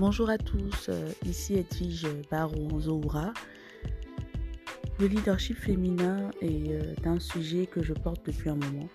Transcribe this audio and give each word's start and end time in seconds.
Bonjour 0.00 0.30
à 0.30 0.38
tous, 0.38 0.88
euh, 0.88 1.12
ici 1.26 1.56
Edwige 1.56 2.06
Baron 2.30 2.80
Zoura. 2.80 3.34
Le 4.98 5.08
leadership 5.08 5.58
féminin 5.58 6.30
est 6.40 6.72
euh, 6.72 6.94
un 7.04 7.20
sujet 7.20 7.66
que 7.66 7.82
je 7.82 7.92
porte 7.92 8.24
depuis 8.24 8.48
un 8.48 8.54
moment. 8.54 8.88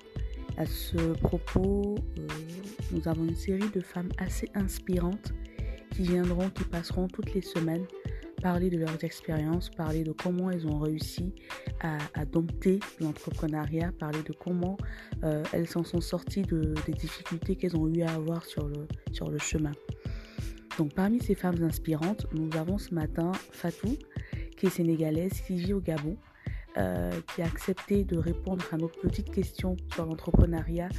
À 0.58 0.66
ce 0.66 0.98
propos, 1.20 1.94
euh, 2.18 2.28
nous 2.92 3.08
avons 3.08 3.24
une 3.24 3.36
série 3.36 3.70
de 3.70 3.82
femmes 3.82 4.10
assez 4.18 4.50
inspirantes 4.56 5.32
qui 5.92 6.02
viendront, 6.02 6.50
qui 6.50 6.64
passeront 6.64 7.08
toutes 7.08 7.36
les 7.36 7.44
semaines 7.44 7.86
parler 8.42 8.72
de 8.72 8.80
leurs 8.80 9.04
expériences, 9.04 9.70
parler 9.70 10.04
de 10.04 10.12
comment 10.12 10.50
elles 10.50 10.66
ont 10.66 10.80
réussi 10.80 11.36
à, 11.82 12.26
dompter 12.26 12.80
l'entrepreneuriat, 13.00 13.92
parler 14.00 14.24
de 14.24 14.34
comment 14.34 14.78
elles 15.54 15.68
s'en 15.68 15.84
sont 15.84 16.02
sorties 16.02 16.44
de, 16.44 16.74
des 16.88 16.94
difficultés 16.94 17.56
qu'elles 17.56 17.76
ont 17.76 17.88
eu 17.88 18.02
à 18.02 18.12
avoir 18.14 18.44
sur 18.46 18.68
le 18.68 19.38
chemin. 19.38 19.72
Donc 20.78 20.94
parmi 20.94 21.22
ces 21.22 21.36
femmes 21.36 21.64
inspirantes, 21.64 22.28
nous 22.34 22.50
avons 22.58 22.78
ce 22.78 22.94
matin 22.94 23.32
Fatou, 23.52 23.98
qui 24.58 24.66
est 24.66 24.70
sénégalaise, 24.70 25.42
qui 25.48 25.56
vit 25.56 25.74
au 25.74 25.80
Gabon, 25.80 26.18
euh, 26.78 27.12
qui 27.34 27.42
a 27.42 27.46
accepté 27.46 28.04
de 28.04 28.18
répondre 28.18 28.66
à 28.74 28.78
nos 28.78 28.90
petites 28.90 29.32
questions 29.32 29.78
sur 29.94 30.06
l'entrepreneuriat, 30.06 30.90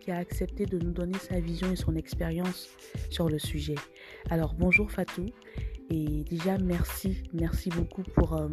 qui 0.00 0.12
a 0.12 0.18
accepté 0.18 0.66
de 0.66 0.78
nous 0.78 0.92
donner 0.92 1.18
sa 1.18 1.40
vision 1.40 1.72
et 1.72 1.76
son 1.76 1.96
expérience 1.96 2.68
sur 3.10 3.28
le 3.28 3.38
sujet. 3.40 3.74
Alors 4.30 4.54
bonjour 4.54 4.92
Fatou, 4.92 5.26
et 5.90 6.22
déjà 6.24 6.58
merci, 6.58 7.24
merci 7.32 7.70
beaucoup 7.70 8.02
pour... 8.02 8.34
Euh, 8.34 8.48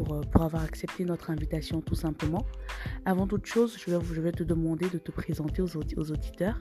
euh, 0.00 0.20
pour, 0.30 0.42
avoir 0.42 0.62
accepté 0.62 1.04
notre 1.04 1.30
invitation 1.30 1.80
tout 1.80 1.94
simplement. 1.94 2.44
Avant 3.04 3.26
toute 3.26 3.46
chose, 3.46 3.76
je 3.78 4.20
vais, 4.20 4.32
te 4.32 4.42
demander 4.42 4.88
de 4.88 4.98
te 4.98 5.10
présenter 5.10 5.62
aux, 5.62 5.76
auditeurs 5.76 6.60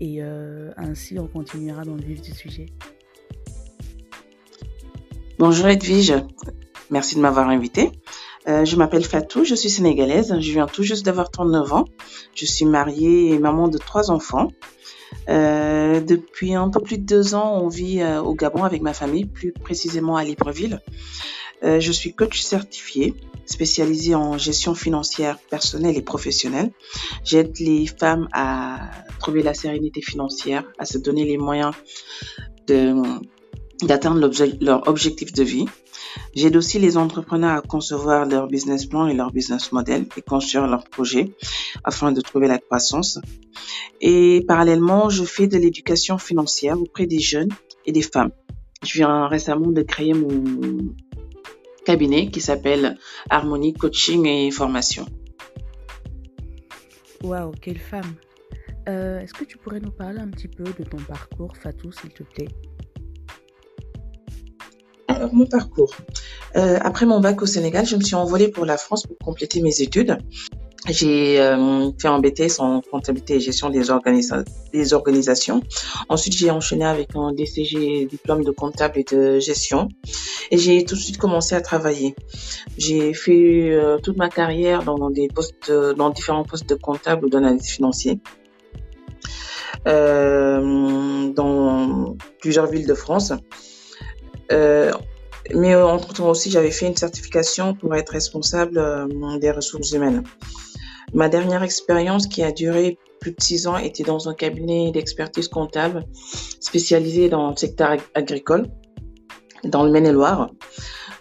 et 0.00 0.22
euh, 0.22 0.70
ainsi 0.76 1.18
on 1.18 1.26
continuera 1.26 1.84
dans 1.84 1.94
le 1.94 2.02
vif 2.02 2.22
du 2.22 2.32
sujet. 2.32 2.66
Bonjour 5.38 5.68
Edwige, 5.68 6.14
merci 6.90 7.16
de 7.16 7.20
m'avoir 7.20 7.48
invité. 7.48 7.90
Euh, 8.48 8.64
je 8.64 8.76
m'appelle 8.76 9.04
Fatou, 9.04 9.44
je 9.44 9.54
suis 9.54 9.70
sénégalaise, 9.70 10.34
je 10.38 10.52
viens 10.52 10.66
tout 10.66 10.82
juste 10.82 11.04
d'avoir 11.04 11.30
39 11.30 11.72
ans. 11.72 11.84
Je 12.34 12.46
suis 12.46 12.64
mariée 12.64 13.32
et 13.32 13.38
maman 13.38 13.68
de 13.68 13.78
trois 13.78 14.10
enfants. 14.10 14.48
depuis 15.28 16.54
un 16.54 16.68
peu 16.68 16.80
plus 16.80 16.98
de 16.98 17.04
deux 17.04 17.34
ans, 17.34 17.60
on 17.62 17.68
vit 17.68 18.02
au 18.04 18.34
Gabon 18.34 18.64
avec 18.64 18.80
ma 18.82 18.94
famille, 18.94 19.26
plus 19.26 19.52
précisément 19.52 20.16
à 20.16 20.24
Libreville. 20.24 20.80
Euh, 21.62 21.80
je 21.80 21.92
suis 21.92 22.14
coach 22.14 22.40
certifié, 22.40 23.14
spécialisé 23.44 24.14
en 24.14 24.38
gestion 24.38 24.74
financière 24.74 25.38
personnelle 25.50 25.96
et 25.96 26.02
professionnelle. 26.02 26.70
J'aide 27.24 27.58
les 27.58 27.86
femmes 27.86 28.28
à 28.32 28.90
trouver 29.18 29.42
la 29.42 29.54
sérénité 29.54 30.00
financière, 30.00 30.64
à 30.78 30.84
se 30.84 30.98
donner 30.98 31.24
les 31.24 31.36
moyens 31.36 31.74
d'atteindre 33.82 34.30
leur 34.60 34.86
objectif 34.88 35.32
de 35.32 35.42
vie. 35.42 35.66
J'aide 36.34 36.56
aussi 36.56 36.78
les 36.78 36.96
entrepreneurs 36.96 37.58
à 37.58 37.60
concevoir 37.62 38.26
leur 38.26 38.46
business 38.46 38.86
plan 38.86 39.06
et 39.06 39.14
leur 39.14 39.32
business 39.32 39.72
model 39.72 40.06
et 40.16 40.22
construire 40.22 40.66
leurs 40.66 40.84
projets 40.84 41.32
afin 41.84 42.12
de 42.12 42.20
trouver 42.20 42.48
la 42.48 42.58
croissance. 42.58 43.18
Et 44.00 44.44
parallèlement, 44.46 45.10
je 45.10 45.24
fais 45.24 45.46
de 45.46 45.58
l'éducation 45.58 46.18
financière 46.18 46.80
auprès 46.80 47.06
des 47.06 47.20
jeunes 47.20 47.50
et 47.86 47.92
des 47.92 48.02
femmes. 48.02 48.30
Je 48.82 48.94
viens 48.94 49.26
récemment 49.26 49.70
de 49.70 49.82
créer 49.82 50.14
mon 50.14 50.94
cabinet 51.84 52.28
qui 52.28 52.40
s'appelle 52.40 52.96
Harmonie 53.28 53.74
Coaching 53.74 54.26
et 54.26 54.50
Formation. 54.50 55.06
Waouh, 57.22 57.52
quelle 57.60 57.78
femme 57.78 58.14
euh, 58.88 59.20
Est-ce 59.20 59.34
que 59.34 59.44
tu 59.44 59.58
pourrais 59.58 59.80
nous 59.80 59.90
parler 59.90 60.18
un 60.20 60.28
petit 60.28 60.48
peu 60.48 60.64
de 60.64 60.84
ton 60.84 60.98
parcours, 60.98 61.56
Fatou, 61.56 61.92
s'il 61.92 62.10
te 62.10 62.22
plaît? 62.22 62.48
Alors, 65.08 65.34
mon 65.34 65.46
parcours. 65.46 65.94
Euh, 66.56 66.78
après 66.80 67.04
mon 67.04 67.20
bac 67.20 67.42
au 67.42 67.46
Sénégal, 67.46 67.84
je 67.84 67.96
me 67.96 68.00
suis 68.02 68.14
envolée 68.14 68.48
pour 68.48 68.64
la 68.64 68.76
France 68.76 69.06
pour 69.06 69.18
compléter 69.18 69.60
mes 69.60 69.82
études. 69.82 70.18
J'ai 70.90 71.40
euh, 71.40 71.90
fait 72.00 72.08
un 72.08 72.18
BTS 72.18 72.58
en 72.58 72.80
comptabilité 72.80 73.34
et 73.34 73.40
gestion 73.40 73.70
des, 73.70 73.90
organisations. 74.92 75.62
Ensuite, 76.08 76.34
j'ai 76.36 76.50
enchaîné 76.50 76.84
avec 76.84 77.14
un 77.14 77.32
DCG, 77.32 78.06
diplôme 78.06 78.44
de 78.44 78.50
comptable 78.50 78.98
et 78.98 79.04
de 79.04 79.38
gestion. 79.38 79.88
Et 80.50 80.58
j'ai 80.58 80.84
tout 80.84 80.96
de 80.96 81.00
suite 81.00 81.18
commencé 81.18 81.54
à 81.54 81.60
travailler. 81.60 82.14
J'ai 82.76 83.14
fait 83.14 83.70
euh, 83.70 83.98
toute 83.98 84.16
ma 84.16 84.28
carrière 84.28 84.82
dans 84.82 85.10
des 85.10 85.28
postes, 85.28 85.70
dans 85.70 86.10
différents 86.10 86.44
postes 86.44 86.68
de 86.68 86.74
comptable 86.74 87.26
ou 87.26 87.28
d'analyse 87.28 87.68
financier. 87.68 88.20
Euh, 89.86 91.32
dans 91.32 92.16
plusieurs 92.40 92.66
villes 92.66 92.86
de 92.86 92.94
France. 92.94 93.32
Euh, 94.52 94.92
mais 95.54 95.74
entre-temps 95.74 96.28
aussi, 96.28 96.50
j'avais 96.50 96.70
fait 96.70 96.86
une 96.86 96.96
certification 96.96 97.74
pour 97.74 97.94
être 97.94 98.10
responsable 98.10 99.08
des 99.40 99.50
ressources 99.50 99.92
humaines. 99.92 100.22
Ma 101.12 101.28
dernière 101.28 101.62
expérience 101.62 102.26
qui 102.26 102.42
a 102.42 102.52
duré 102.52 102.98
plus 103.20 103.32
de 103.32 103.40
six 103.40 103.66
ans 103.66 103.76
était 103.76 104.02
dans 104.02 104.28
un 104.28 104.34
cabinet 104.34 104.92
d'expertise 104.92 105.48
comptable 105.48 106.04
spécialisé 106.60 107.28
dans 107.28 107.50
le 107.50 107.56
secteur 107.56 107.96
agricole, 108.14 108.66
dans 109.64 109.84
le 109.84 109.90
Maine-et-Loire. 109.90 110.50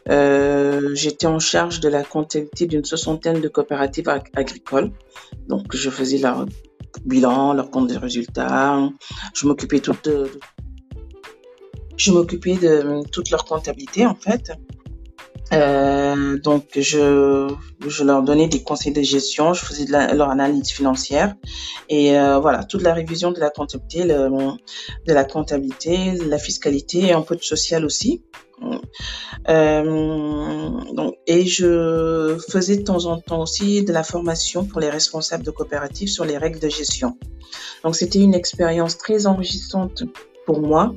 Euh, 0.09 0.95
j'étais 0.95 1.27
en 1.27 1.39
charge 1.39 1.81
de 1.81 1.89
la 1.89 2.03
comptabilité 2.03 2.65
d'une 2.65 2.85
soixantaine 2.85 3.41
de 3.41 3.47
coopératives 3.47 4.09
agricoles. 4.33 4.91
Donc, 5.47 5.75
je 5.75 5.89
faisais 5.89 6.17
leur 6.17 6.45
bilan, 7.05 7.53
leur 7.53 7.69
compte 7.69 7.87
de 7.87 7.97
résultats. 7.97 8.89
Je 9.33 9.45
m'occupais 9.45 9.79
de, 9.79 10.31
je 11.97 12.11
m'occupais 12.11 12.55
de 12.55 13.01
toute 13.11 13.29
leur 13.29 13.45
comptabilité 13.45 14.05
en 14.05 14.15
fait. 14.15 14.51
Euh, 15.53 16.37
donc, 16.39 16.65
je, 16.75 17.51
je 17.85 18.03
leur 18.03 18.21
donnais 18.23 18.47
des 18.47 18.61
conseils 18.61 18.93
de 18.93 19.01
gestion, 19.01 19.53
je 19.53 19.65
faisais 19.65 19.85
de 19.85 19.91
leur 19.91 20.29
analyse 20.29 20.69
financière 20.69 21.35
et 21.89 22.17
euh, 22.17 22.39
voilà, 22.39 22.63
toute 22.63 22.83
la 22.83 22.93
révision 22.93 23.31
de 23.31 23.39
la 23.39 23.49
comptabilité, 23.49 24.03
le, 24.03 24.29
de 25.07 25.13
la 25.13 25.23
comptabilité, 25.23 26.13
la 26.27 26.37
fiscalité 26.37 26.99
et 27.07 27.13
un 27.13 27.21
peu 27.21 27.35
de 27.35 27.43
social 27.43 27.85
aussi. 27.85 28.23
Euh, 29.47 30.69
donc, 30.93 31.15
et 31.25 31.45
je 31.45 32.37
faisais 32.49 32.77
de 32.77 32.83
temps 32.83 33.05
en 33.05 33.17
temps 33.19 33.41
aussi 33.41 33.83
de 33.83 33.93
la 33.93 34.03
formation 34.03 34.65
pour 34.65 34.81
les 34.81 34.89
responsables 34.89 35.43
de 35.43 35.51
coopératives 35.51 36.09
sur 36.09 36.25
les 36.25 36.37
règles 36.37 36.59
de 36.59 36.69
gestion. 36.69 37.17
Donc, 37.83 37.95
c'était 37.95 38.19
une 38.19 38.33
expérience 38.35 38.97
très 38.97 39.25
enrichissante 39.25 40.03
pour 40.45 40.61
moi 40.61 40.93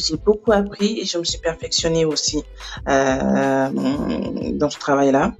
j'ai 0.00 0.16
beaucoup 0.16 0.52
appris 0.52 1.00
et 1.00 1.04
je 1.04 1.18
me 1.18 1.24
suis 1.24 1.38
perfectionnée 1.38 2.04
aussi 2.04 2.42
euh, 2.88 3.70
dans 4.52 4.70
ce 4.70 4.78
travail-là. 4.78 5.34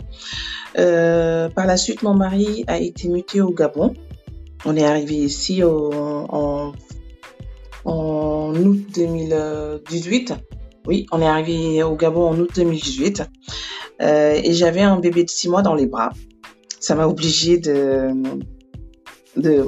Euh, 0.78 1.48
par 1.48 1.66
la 1.66 1.76
suite, 1.76 2.02
mon 2.02 2.14
mari 2.14 2.64
a 2.66 2.78
été 2.78 3.08
muté 3.08 3.40
au 3.40 3.50
Gabon. 3.50 3.94
On 4.64 4.76
est 4.76 4.84
arrivé 4.84 5.14
ici 5.14 5.62
en, 5.64 6.72
août 7.84 8.86
2018. 8.94 10.34
Oui, 10.86 11.06
on 11.12 11.20
est 11.20 11.26
arrivé 11.26 11.82
au 11.82 11.96
Gabon 11.96 12.28
en 12.28 12.38
août 12.38 12.50
2018. 12.54 13.22
Euh, 14.02 14.40
et 14.42 14.52
j'avais 14.52 14.82
un 14.82 14.98
bébé 14.98 15.24
de 15.24 15.30
six 15.30 15.48
mois 15.48 15.62
dans 15.62 15.74
les 15.74 15.86
bras. 15.86 16.10
Ça 16.78 16.94
m'a 16.94 17.06
obligée 17.06 17.58
de, 17.58 18.10
de 19.36 19.64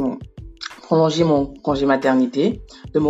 prolonger 0.82 1.24
mon 1.24 1.46
congé 1.46 1.84
maternité, 1.86 2.60
de 2.94 3.00
me 3.00 3.08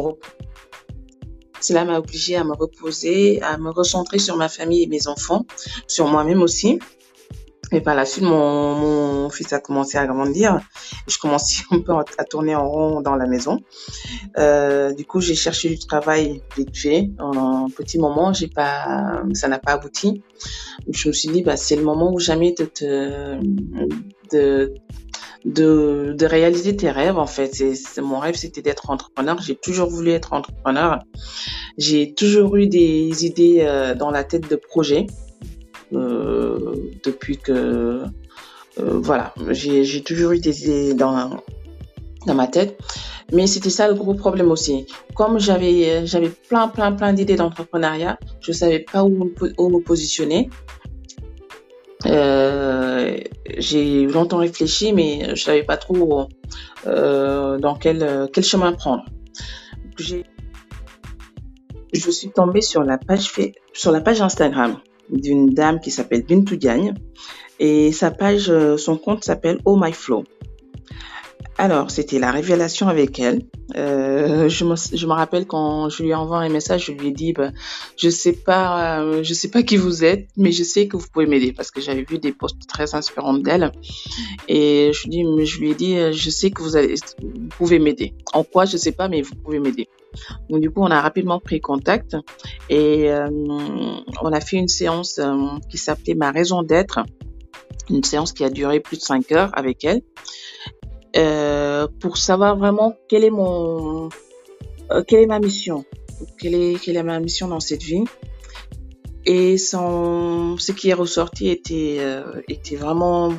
cela 1.65 1.85
m'a 1.85 1.99
obligée 1.99 2.37
à 2.37 2.45
me 2.45 2.55
reposer, 2.55 3.41
à 3.43 3.57
me 3.59 3.71
recentrer 3.71 4.19
sur 4.19 4.37
ma 4.37 4.49
famille 4.49 4.83
et 4.83 4.87
mes 4.87 5.07
enfants, 5.07 5.47
sur 5.87 6.07
moi-même 6.09 6.43
aussi. 6.43 6.79
Et 7.75 7.81
par 7.81 7.95
la 7.95 8.05
suite, 8.05 8.25
mon, 8.25 9.31
fils 9.31 9.53
a 9.55 9.59
commencé 9.59 9.97
à 9.97 10.07
grandir. 10.07 10.61
Je 11.09 11.17
commençais 11.19 11.63
un 11.71 11.81
peu 11.81 11.93
à 12.19 12.25
tourner 12.25 12.55
en 12.55 12.69
rond 12.69 13.01
dans 13.01 13.17
la 13.17 13.27
maison. 13.27 13.61
Euh, 14.39 14.93
du 14.93 15.07
coup, 15.07 15.21
j'ai 15.21 15.35
cherché 15.35 15.71
du 15.71 15.79
travail 15.79 16.43
vite 16.57 16.77
fait. 16.77 17.11
En 17.19 17.65
un 17.65 17.71
petit 17.71 17.99
moment, 17.99 18.35
j'ai 18.35 18.49
pas, 18.49 19.23
ça 19.33 19.49
n'a 19.49 19.59
pas 19.59 19.73
abouti. 19.73 20.23
Je 20.89 21.09
me 21.09 21.15
suis 21.15 21.31
dit, 21.31 21.43
bah, 21.43 21.57
c'est 21.57 21.77
le 21.77 21.83
moment 21.83 22.13
où 22.13 22.19
jamais 22.19 22.53
de 22.53 22.67
te, 22.67 23.39
de, 25.45 26.25
réaliser 26.25 26.77
tes 26.77 26.91
rêves 26.91 27.19
en 27.19 27.27
fait. 27.27 27.55
C'est, 27.55 28.01
mon 28.01 28.19
rêve 28.19 28.37
c'était 28.37 28.63
d'être 28.63 28.91
entrepreneur. 28.91 29.41
J'ai 29.41 29.57
toujours 29.57 29.89
voulu 29.89 30.11
être 30.11 30.33
entrepreneur. 30.33 30.99
J'ai 31.79 32.15
toujours 32.15 32.57
eu 32.57 32.67
des 32.67 33.25
idées 33.27 33.61
euh, 33.63 33.95
dans 33.95 34.11
la 34.11 34.25
tête 34.25 34.49
de 34.49 34.57
projets 34.57 35.07
euh, 35.93 36.75
depuis 37.05 37.39
que 37.39 37.53
euh, 38.81 38.99
voilà. 39.01 39.35
J'ai 39.51 40.03
toujours 40.03 40.33
eu 40.33 40.39
des 40.39 40.65
idées 40.65 40.95
dans 40.95 41.43
dans 42.27 42.35
ma 42.35 42.47
tête. 42.47 42.79
Mais 43.33 43.47
c'était 43.47 43.71
ça 43.71 43.89
le 43.89 43.95
gros 43.95 44.15
problème 44.15 44.51
aussi. 44.51 44.87
Comme 45.15 45.39
j'avais 45.39 46.07
j'avais 46.07 46.29
plein 46.29 46.69
plein 46.69 46.93
plein 46.93 47.13
d'idées 47.13 47.37
d'entrepreneuriat, 47.37 48.19
je 48.41 48.53
savais 48.53 48.81
pas 48.81 49.05
où, 49.05 49.33
où 49.59 49.69
me 49.71 49.81
positionner. 49.81 50.51
Euh, 52.07 53.17
j'ai 53.59 54.07
longtemps 54.07 54.39
réfléchi, 54.39 54.93
mais 54.93 55.35
je 55.35 55.43
savais 55.43 55.63
pas 55.63 55.77
trop 55.77 56.29
euh, 56.87 57.59
dans 57.59 57.75
quel, 57.75 58.29
chemin 58.43 58.73
prendre. 58.73 59.05
je 59.99 60.23
suis 62.11 62.31
tombée 62.31 62.63
sur 62.63 62.83
la 62.83 62.99
page, 62.99 63.33
sur 63.73 63.93
la 63.93 64.01
page 64.01 64.21
Instagram 64.21 64.79
d'une 65.11 65.51
dame 65.51 65.81
qui 65.81 65.91
s'appelle 65.91 66.25
Bintou 66.25 66.57
Diagne 66.57 66.95
et 67.59 67.93
sa 67.93 68.11
page, 68.11 68.53
son 68.77 68.97
compte 68.97 69.25
s'appelle 69.25 69.59
Oh 69.65 69.79
My 69.81 69.93
Flow. 69.93 70.25
Alors, 71.63 71.93
c'était 71.93 72.19
la 72.19 72.33
révélation 72.33 72.89
avec 72.89 73.21
elle. 73.21 73.43
Euh, 73.77 74.49
je, 74.49 74.65
me, 74.65 75.13
rappelle 75.13 75.47
quand 75.47 75.89
je 75.89 76.03
lui 76.03 76.11
ai 76.11 76.15
envoyé 76.15 76.51
un 76.51 76.53
message, 76.53 76.87
je 76.87 76.93
lui 76.93 77.11
ai 77.11 77.13
dit, 77.13 77.33
bah, 77.33 77.53
je 77.97 78.09
sais 78.11 78.33
pas, 78.33 79.01
euh, 79.01 79.23
sais 79.23 79.49
pas 79.49 79.63
qui 79.63 79.77
vous 79.77 80.03
êtes, 80.03 80.27
mais 80.37 80.51
je 80.51 80.65
sais 80.65 80.89
que 80.89 80.97
vous 80.97 81.07
pouvez 81.07 81.27
m'aider 81.27 81.53
parce 81.53 81.71
que 81.71 81.81
j'avais 81.81 82.03
vu 82.03 82.19
des 82.19 82.33
posts 82.33 82.67
très 82.67 82.97
inspirants 82.97 83.35
d'elle. 83.35 83.71
Et 84.49 84.91
je 84.93 85.07
lui, 85.07 85.71
ai 85.71 85.75
dit, 85.77 85.95
je 86.13 86.31
sais 86.31 86.51
que 86.51 86.63
vous, 86.63 86.73
pouvez 87.51 87.79
m'aider. 87.79 88.13
En 88.33 88.43
quoi, 88.43 88.65
je 88.65 88.77
sais 88.77 88.91
pas, 88.91 89.07
mais 89.07 89.23
vous 89.23 89.37
pouvez 89.37 89.61
m'aider. 89.61 89.89
Donc 90.51 90.63
du 90.63 90.69
coup, 90.69 90.81
on 90.83 90.91
a 90.91 91.01
rapidement 91.01 91.39
pris 91.39 91.61
contact 91.61 92.17
et 92.71 93.09
euh, 93.09 93.29
on 93.31 94.33
a 94.33 94.41
fait 94.41 94.57
une 94.57 94.67
séance 94.67 95.21
euh, 95.21 95.37
qui 95.71 95.79
s'appelait 95.79 96.15
Ma 96.15 96.33
raison 96.33 96.65
d'être, 96.65 97.05
une 97.89 98.03
séance 98.03 98.33
qui 98.33 98.43
a 98.43 98.51
duré 98.51 98.81
plus 98.81 98.99
de 98.99 99.03
cinq 99.03 99.31
heures 99.31 99.51
avec 99.55 99.85
elle, 99.85 100.03
euh, 101.17 101.87
pour 102.01 102.17
savoir 102.17 102.57
vraiment 102.57 102.97
quelle 103.09 103.25
est 103.25 103.31
mon, 103.31 104.09
quelle 105.07 105.21
est 105.21 105.27
ma 105.27 105.39
mission, 105.39 105.85
quelle 106.39 106.55
est, 106.55 106.83
quelle 106.83 106.97
est 106.97 107.03
ma 107.03 107.21
mission 107.21 107.49
dans 107.49 107.61
cette 107.61 107.83
vie. 107.83 108.05
Et 109.25 109.57
ce 109.57 110.73
qui 110.73 110.91
est 110.91 110.95
ressorti 110.95 111.49
était, 111.49 112.01
était 112.49 112.75
vraiment, 112.75 113.33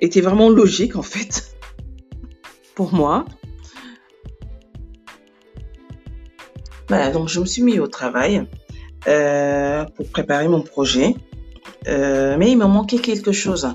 était 0.00 0.20
vraiment 0.20 0.48
logique 0.48 0.96
en 0.96 1.02
fait 1.02 1.56
pour 2.74 2.92
moi. 2.92 3.24
Voilà, 6.88 7.10
donc 7.10 7.28
je 7.28 7.40
me 7.40 7.46
suis 7.46 7.62
mis 7.62 7.78
au 7.78 7.86
travail 7.86 8.46
euh, 9.08 9.84
pour 9.96 10.08
préparer 10.10 10.46
mon 10.46 10.60
projet. 10.62 11.14
Euh, 11.88 12.36
mais 12.38 12.50
il 12.50 12.58
me 12.58 12.66
manquait 12.66 12.98
quelque 12.98 13.32
chose. 13.32 13.74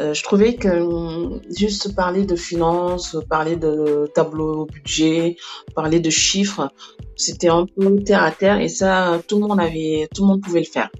Euh, 0.00 0.12
je 0.12 0.22
trouvais 0.22 0.56
que 0.56 0.68
hum, 0.68 1.40
juste 1.56 1.94
parler 1.94 2.24
de 2.24 2.36
finances, 2.36 3.16
parler 3.28 3.56
de 3.56 4.10
tableau 4.14 4.66
budget, 4.66 5.36
parler 5.74 6.00
de 6.00 6.10
chiffres, 6.10 6.70
c'était 7.16 7.48
un 7.48 7.66
peu 7.66 7.96
terre 8.04 8.22
à 8.22 8.30
terre 8.30 8.60
et 8.60 8.68
ça, 8.68 9.20
tout 9.26 9.40
le 9.40 9.46
monde 9.46 9.60
avait, 9.60 10.08
tout 10.14 10.22
le 10.22 10.28
monde 10.28 10.42
pouvait 10.42 10.60
le 10.60 10.66
faire. 10.66 10.90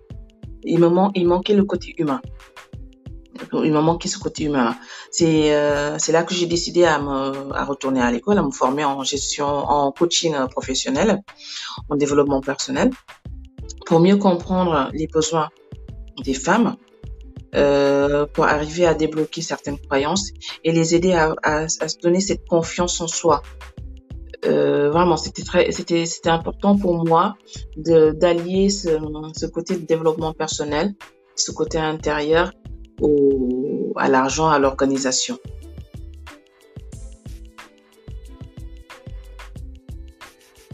Il 0.64 0.80
me, 0.80 0.88
manquait 0.88 1.54
le 1.54 1.64
côté 1.64 1.94
humain 1.98 2.20
il 3.52 3.72
m'a 3.72 3.80
manqué 3.80 4.08
ce 4.08 4.18
côté 4.18 4.44
humain. 4.44 4.76
C'est 5.10 5.54
euh, 5.54 5.98
là 6.08 6.22
que 6.22 6.34
j'ai 6.34 6.46
décidé 6.46 6.84
à 6.84 6.98
me 6.98 7.52
à 7.54 7.64
retourner 7.64 8.00
à 8.00 8.10
l'école, 8.10 8.38
à 8.38 8.42
me 8.42 8.50
former 8.50 8.84
en 8.84 9.02
gestion, 9.04 9.46
en 9.46 9.92
coaching 9.92 10.34
professionnel, 10.50 11.22
en 11.88 11.96
développement 11.96 12.40
personnel, 12.40 12.90
pour 13.86 14.00
mieux 14.00 14.16
comprendre 14.16 14.90
les 14.92 15.06
besoins 15.06 15.48
des 16.24 16.34
femmes, 16.34 16.76
euh, 17.54 18.26
pour 18.26 18.44
arriver 18.44 18.86
à 18.86 18.94
débloquer 18.94 19.40
certaines 19.40 19.78
croyances 19.78 20.30
et 20.64 20.72
les 20.72 20.94
aider 20.94 21.12
à, 21.12 21.68
se 21.68 21.98
donner 21.98 22.20
cette 22.20 22.46
confiance 22.46 23.00
en 23.00 23.06
soi. 23.06 23.42
Euh, 24.44 24.90
vraiment, 24.90 25.16
c'était 25.16 26.28
important 26.28 26.76
pour 26.76 27.04
moi 27.04 27.36
d'allier 27.76 28.68
ce, 28.68 28.98
ce 29.34 29.46
côté 29.46 29.76
de 29.76 29.86
développement 29.86 30.32
personnel, 30.32 30.94
ce 31.34 31.52
côté 31.52 31.78
intérieur 31.78 32.52
au, 33.00 33.92
à 33.96 34.08
l'argent, 34.08 34.48
à 34.48 34.58
l'organisation. 34.58 35.38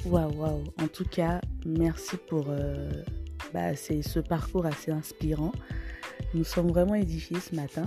Waouh, 0.05 0.33
waouh. 0.37 0.65
En 0.83 0.89
tout 0.89 1.05
cas, 1.05 1.41
merci 1.65 2.17
pour 2.29 2.47
euh, 2.49 2.91
bah, 3.55 3.77
ce 3.77 4.19
parcours 4.19 4.67
assez 4.67 4.91
inspirant. 4.91 5.53
Nous 6.34 6.44
sommes 6.44 6.69
vraiment 6.69 6.94
édifiés 6.94 7.40
ce 7.40 7.55
matin. 7.55 7.84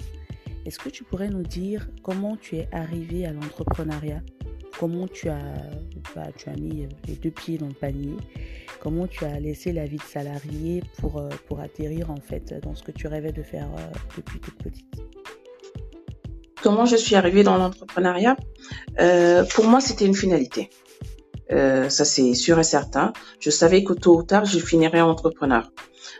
Est-ce 0.65 0.79
que 0.79 0.89
tu 0.89 1.03
pourrais 1.03 1.29
nous 1.29 1.43
dire 1.43 1.87
comment 2.03 2.37
tu 2.37 2.57
es 2.57 2.67
arrivé 2.71 3.25
à 3.25 3.31
l'entrepreneuriat? 3.31 4.21
Comment 4.79 5.07
tu 5.07 5.29
as, 5.29 5.53
bah, 6.15 6.27
tu 6.35 6.49
as 6.49 6.55
mis 6.55 6.87
les 7.07 7.15
deux 7.15 7.31
pieds 7.31 7.57
dans 7.57 7.67
le 7.67 7.73
panier? 7.73 8.15
Comment 8.79 9.07
tu 9.07 9.25
as 9.25 9.39
laissé 9.39 9.71
la 9.71 9.85
vie 9.85 9.97
de 9.97 10.01
salarié 10.03 10.83
pour, 10.99 11.17
euh, 11.17 11.29
pour 11.47 11.59
atterrir 11.59 12.11
en 12.11 12.17
fait 12.17 12.53
dans 12.61 12.75
ce 12.75 12.83
que 12.83 12.91
tu 12.91 13.07
rêvais 13.07 13.31
de 13.31 13.41
faire 13.41 13.67
euh, 13.77 13.87
depuis 14.17 14.39
toute 14.39 14.55
petite? 14.61 14.85
Comment 16.61 16.85
je 16.85 16.95
suis 16.95 17.15
arrivée 17.15 17.43
dans 17.43 17.57
l'entrepreneuriat? 17.57 18.35
Euh, 18.99 19.43
Pour 19.45 19.65
moi, 19.65 19.81
c'était 19.81 20.05
une 20.05 20.15
finalité. 20.15 20.69
Ça, 21.49 22.05
c'est 22.05 22.33
sûr 22.33 22.59
et 22.59 22.63
certain. 22.63 23.13
Je 23.39 23.49
savais 23.49 23.83
que 23.83 23.93
tôt 23.93 24.17
ou 24.17 24.23
tard, 24.23 24.45
je 24.45 24.59
finirais 24.59 25.01
entrepreneur. 25.01 25.71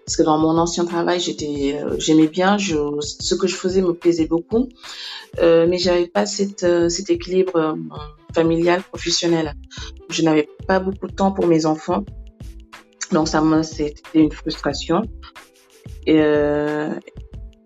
Parce 0.06 0.18
que 0.18 0.24
dans 0.24 0.38
mon 0.38 0.58
ancien 0.58 0.86
travail, 0.86 1.20
j'étais, 1.20 1.80
j'aimais 1.98 2.28
bien, 2.28 2.58
je, 2.58 2.76
ce 3.02 3.34
que 3.36 3.48
je 3.48 3.56
faisais 3.56 3.82
me 3.82 3.94
plaisait 3.94 4.28
beaucoup, 4.28 4.70
euh, 5.40 5.66
mais 5.68 5.80
j'avais 5.80 6.08
pas 6.08 6.26
cette, 6.26 6.66
cet 6.90 7.10
équilibre 7.10 7.76
familial, 8.36 8.84
professionnel. 8.84 9.56
Je 10.10 10.22
n'avais 10.22 10.48
pas 10.68 10.80
beaucoup 10.80 11.08
de 11.08 11.14
temps 11.14 11.32
pour 11.32 11.48
mes 11.48 11.66
enfants. 11.66 12.04
Donc 13.12 13.28
ça 13.28 13.42
c'était 13.64 14.20
une 14.20 14.32
frustration. 14.32 15.02
Et 16.06 16.20
euh, 16.20 16.90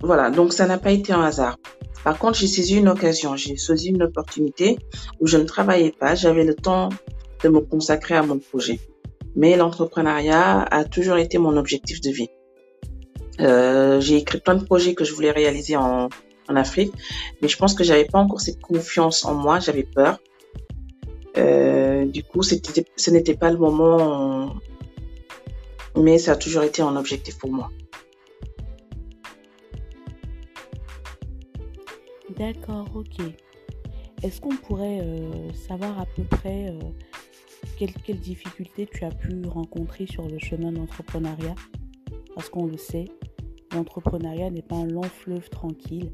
voilà, 0.01 0.29
donc 0.29 0.53
ça 0.53 0.67
n'a 0.67 0.77
pas 0.77 0.91
été 0.91 1.11
un 1.11 1.23
hasard. 1.23 1.57
Par 2.03 2.17
contre, 2.17 2.37
j'ai 2.37 2.47
saisi 2.47 2.75
une 2.77 2.87
occasion, 2.87 3.35
j'ai 3.35 3.57
saisi 3.57 3.89
une 3.89 4.03
opportunité 4.03 4.77
où 5.19 5.27
je 5.27 5.37
ne 5.37 5.43
travaillais 5.43 5.91
pas, 5.91 6.15
j'avais 6.15 6.45
le 6.45 6.55
temps 6.55 6.89
de 7.43 7.49
me 7.49 7.59
consacrer 7.59 8.15
à 8.15 8.23
mon 8.23 8.39
projet. 8.39 8.79
Mais 9.35 9.55
l'entrepreneuriat 9.55 10.61
a 10.61 10.83
toujours 10.83 11.17
été 11.17 11.37
mon 11.37 11.55
objectif 11.57 12.01
de 12.01 12.09
vie. 12.09 12.29
Euh, 13.39 14.01
j'ai 14.01 14.17
écrit 14.17 14.39
plein 14.39 14.55
de 14.55 14.63
projets 14.63 14.93
que 14.95 15.05
je 15.05 15.13
voulais 15.13 15.31
réaliser 15.31 15.77
en, 15.77 16.09
en 16.49 16.55
Afrique, 16.55 16.93
mais 17.41 17.47
je 17.47 17.57
pense 17.57 17.73
que 17.73 17.83
j'avais 17.83 18.05
pas 18.05 18.19
encore 18.19 18.41
cette 18.41 18.59
confiance 18.59 19.23
en 19.23 19.33
moi, 19.33 19.59
j'avais 19.59 19.83
peur. 19.83 20.19
Euh, 21.37 22.05
du 22.05 22.23
coup, 22.23 22.41
ce 22.43 23.11
n'était 23.11 23.35
pas 23.35 23.51
le 23.51 23.57
moment 23.57 24.59
mais 25.95 26.17
ça 26.17 26.33
a 26.33 26.35
toujours 26.35 26.63
été 26.63 26.81
un 26.81 26.95
objectif 26.95 27.37
pour 27.37 27.51
moi. 27.51 27.69
D'accord, 32.37 32.87
ok. 32.95 33.25
Est-ce 34.23 34.39
qu'on 34.39 34.55
pourrait 34.55 35.01
euh, 35.01 35.51
savoir 35.53 35.99
à 35.99 36.05
peu 36.05 36.23
près 36.23 36.67
euh, 37.81 37.85
quelles, 38.05 38.19
difficultés 38.19 38.87
tu 38.87 39.03
as 39.03 39.11
pu 39.11 39.41
rencontrer 39.47 40.05
sur 40.07 40.27
le 40.27 40.39
chemin 40.39 40.71
de 40.71 40.77
l'entrepreneuriat 40.77 41.55
Parce 42.35 42.49
qu'on 42.49 42.65
le 42.65 42.77
sait, 42.77 43.05
l'entrepreneuriat 43.73 44.49
n'est 44.49 44.61
pas 44.61 44.75
un 44.75 44.87
long 44.87 45.03
fleuve 45.03 45.49
tranquille. 45.49 46.11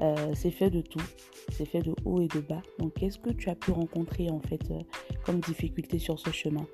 Euh, 0.00 0.32
c'est 0.34 0.50
fait 0.50 0.70
de 0.70 0.80
tout, 0.80 1.02
c'est 1.50 1.66
fait 1.66 1.82
de 1.82 1.94
haut 2.04 2.20
et 2.20 2.28
de 2.28 2.40
bas. 2.40 2.62
Donc, 2.78 2.94
qu'est-ce 2.94 3.18
que 3.18 3.30
tu 3.30 3.48
as 3.50 3.54
pu 3.54 3.70
rencontrer 3.70 4.30
en 4.30 4.40
fait 4.40 4.62
comme 5.24 5.40
difficulté 5.40 5.98
sur 5.98 6.18
ce 6.18 6.30
chemin? 6.30 6.66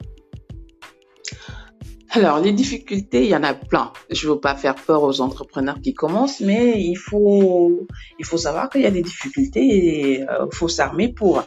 Alors, 2.11 2.41
les 2.41 2.53
difficultés, 2.53 3.25
il 3.25 3.29
y 3.29 3.37
en 3.37 3.43
a 3.43 3.53
plein. 3.53 3.93
Je 4.11 4.27
ne 4.27 4.33
veux 4.33 4.41
pas 4.41 4.55
faire 4.55 4.75
peur 4.75 5.03
aux 5.03 5.21
entrepreneurs 5.21 5.81
qui 5.81 5.93
commencent, 5.93 6.41
mais 6.41 6.81
il 6.81 6.97
faut, 6.97 7.87
il 8.19 8.25
faut 8.25 8.39
savoir 8.39 8.71
qu'il 8.71 8.81
y 8.81 8.87
a 8.87 8.91
des 8.91 9.03
difficultés 9.03 9.61
et 9.61 10.21
il 10.21 10.23
euh, 10.23 10.47
faut 10.51 10.69
s'armer 10.69 11.13
pour. 11.13 11.45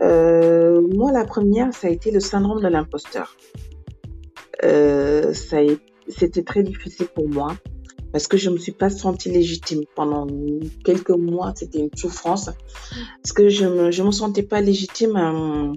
Euh, 0.00 0.80
moi, 0.94 1.12
la 1.12 1.24
première, 1.24 1.74
ça 1.74 1.88
a 1.88 1.90
été 1.90 2.10
le 2.10 2.20
syndrome 2.20 2.62
de 2.62 2.68
l'imposteur. 2.68 3.36
Euh, 4.62 5.34
c'était 5.34 6.42
très 6.42 6.62
difficile 6.62 7.06
pour 7.14 7.28
moi 7.28 7.54
parce 8.10 8.28
que 8.28 8.36
je 8.36 8.48
me 8.48 8.56
suis 8.56 8.72
pas 8.72 8.88
sentie 8.88 9.30
légitime 9.30 9.82
pendant 9.94 10.26
quelques 10.84 11.10
mois. 11.10 11.52
C'était 11.56 11.80
une 11.80 11.94
souffrance 11.94 12.48
parce 13.22 13.32
que 13.34 13.48
je 13.50 13.66
me, 13.66 13.90
je 13.90 14.02
me 14.02 14.12
sentais 14.12 14.44
pas 14.44 14.60
légitime 14.62 15.74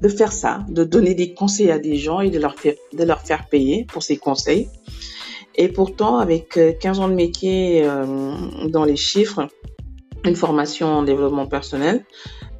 de 0.00 0.08
faire 0.08 0.32
ça, 0.32 0.64
de 0.68 0.84
donner 0.84 1.14
des 1.14 1.34
conseils 1.34 1.70
à 1.70 1.78
des 1.78 1.96
gens 1.96 2.20
et 2.20 2.30
de 2.30 2.38
leur 2.38 2.54
faire, 2.58 2.74
de 2.92 3.04
leur 3.04 3.20
faire 3.20 3.48
payer 3.48 3.84
pour 3.84 4.02
ces 4.02 4.16
conseils. 4.16 4.68
Et 5.56 5.68
pourtant, 5.68 6.18
avec 6.18 6.58
15 6.80 6.98
euh, 6.98 7.02
ans 7.02 7.08
de 7.08 7.14
métier 7.14 7.82
euh, 7.84 8.04
dans 8.68 8.84
les 8.84 8.96
chiffres, 8.96 9.48
une 10.24 10.36
formation 10.36 10.86
en 10.86 11.02
développement 11.02 11.46
personnel, 11.46 12.04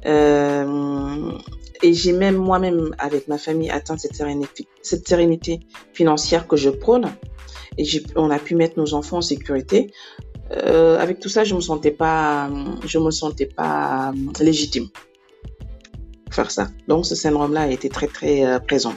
euh, 0.05 1.31
et 1.81 1.93
j'ai 1.93 2.11
même 2.11 2.35
moi-même, 2.35 2.93
avec 2.97 3.29
ma 3.29 3.37
famille, 3.37 3.69
atteint 3.69 3.95
cette 3.97 4.15
sérénité, 5.07 5.59
financière 5.93 6.45
que 6.45 6.57
je 6.57 6.69
prône, 6.69 7.09
et 7.77 7.85
on 8.17 8.29
a 8.31 8.39
pu 8.39 8.55
mettre 8.55 8.77
nos 8.77 8.93
enfants 8.93 9.17
en 9.17 9.21
sécurité. 9.21 9.91
Avec 10.51 11.19
tout 11.19 11.29
ça, 11.29 11.43
je 11.43 11.55
me 11.55 11.61
sentais 11.61 11.91
pas, 11.91 12.49
je 12.85 12.97
me 12.97 13.11
sentais 13.11 13.45
pas 13.45 14.11
légitime 14.41 14.89
faire 16.31 16.51
ça. 16.51 16.67
Donc 16.87 17.05
ce 17.05 17.15
syndrome-là 17.15 17.61
a 17.61 17.67
été 17.67 17.89
très 17.89 18.07
très 18.07 18.45
euh, 18.45 18.59
présent. 18.59 18.93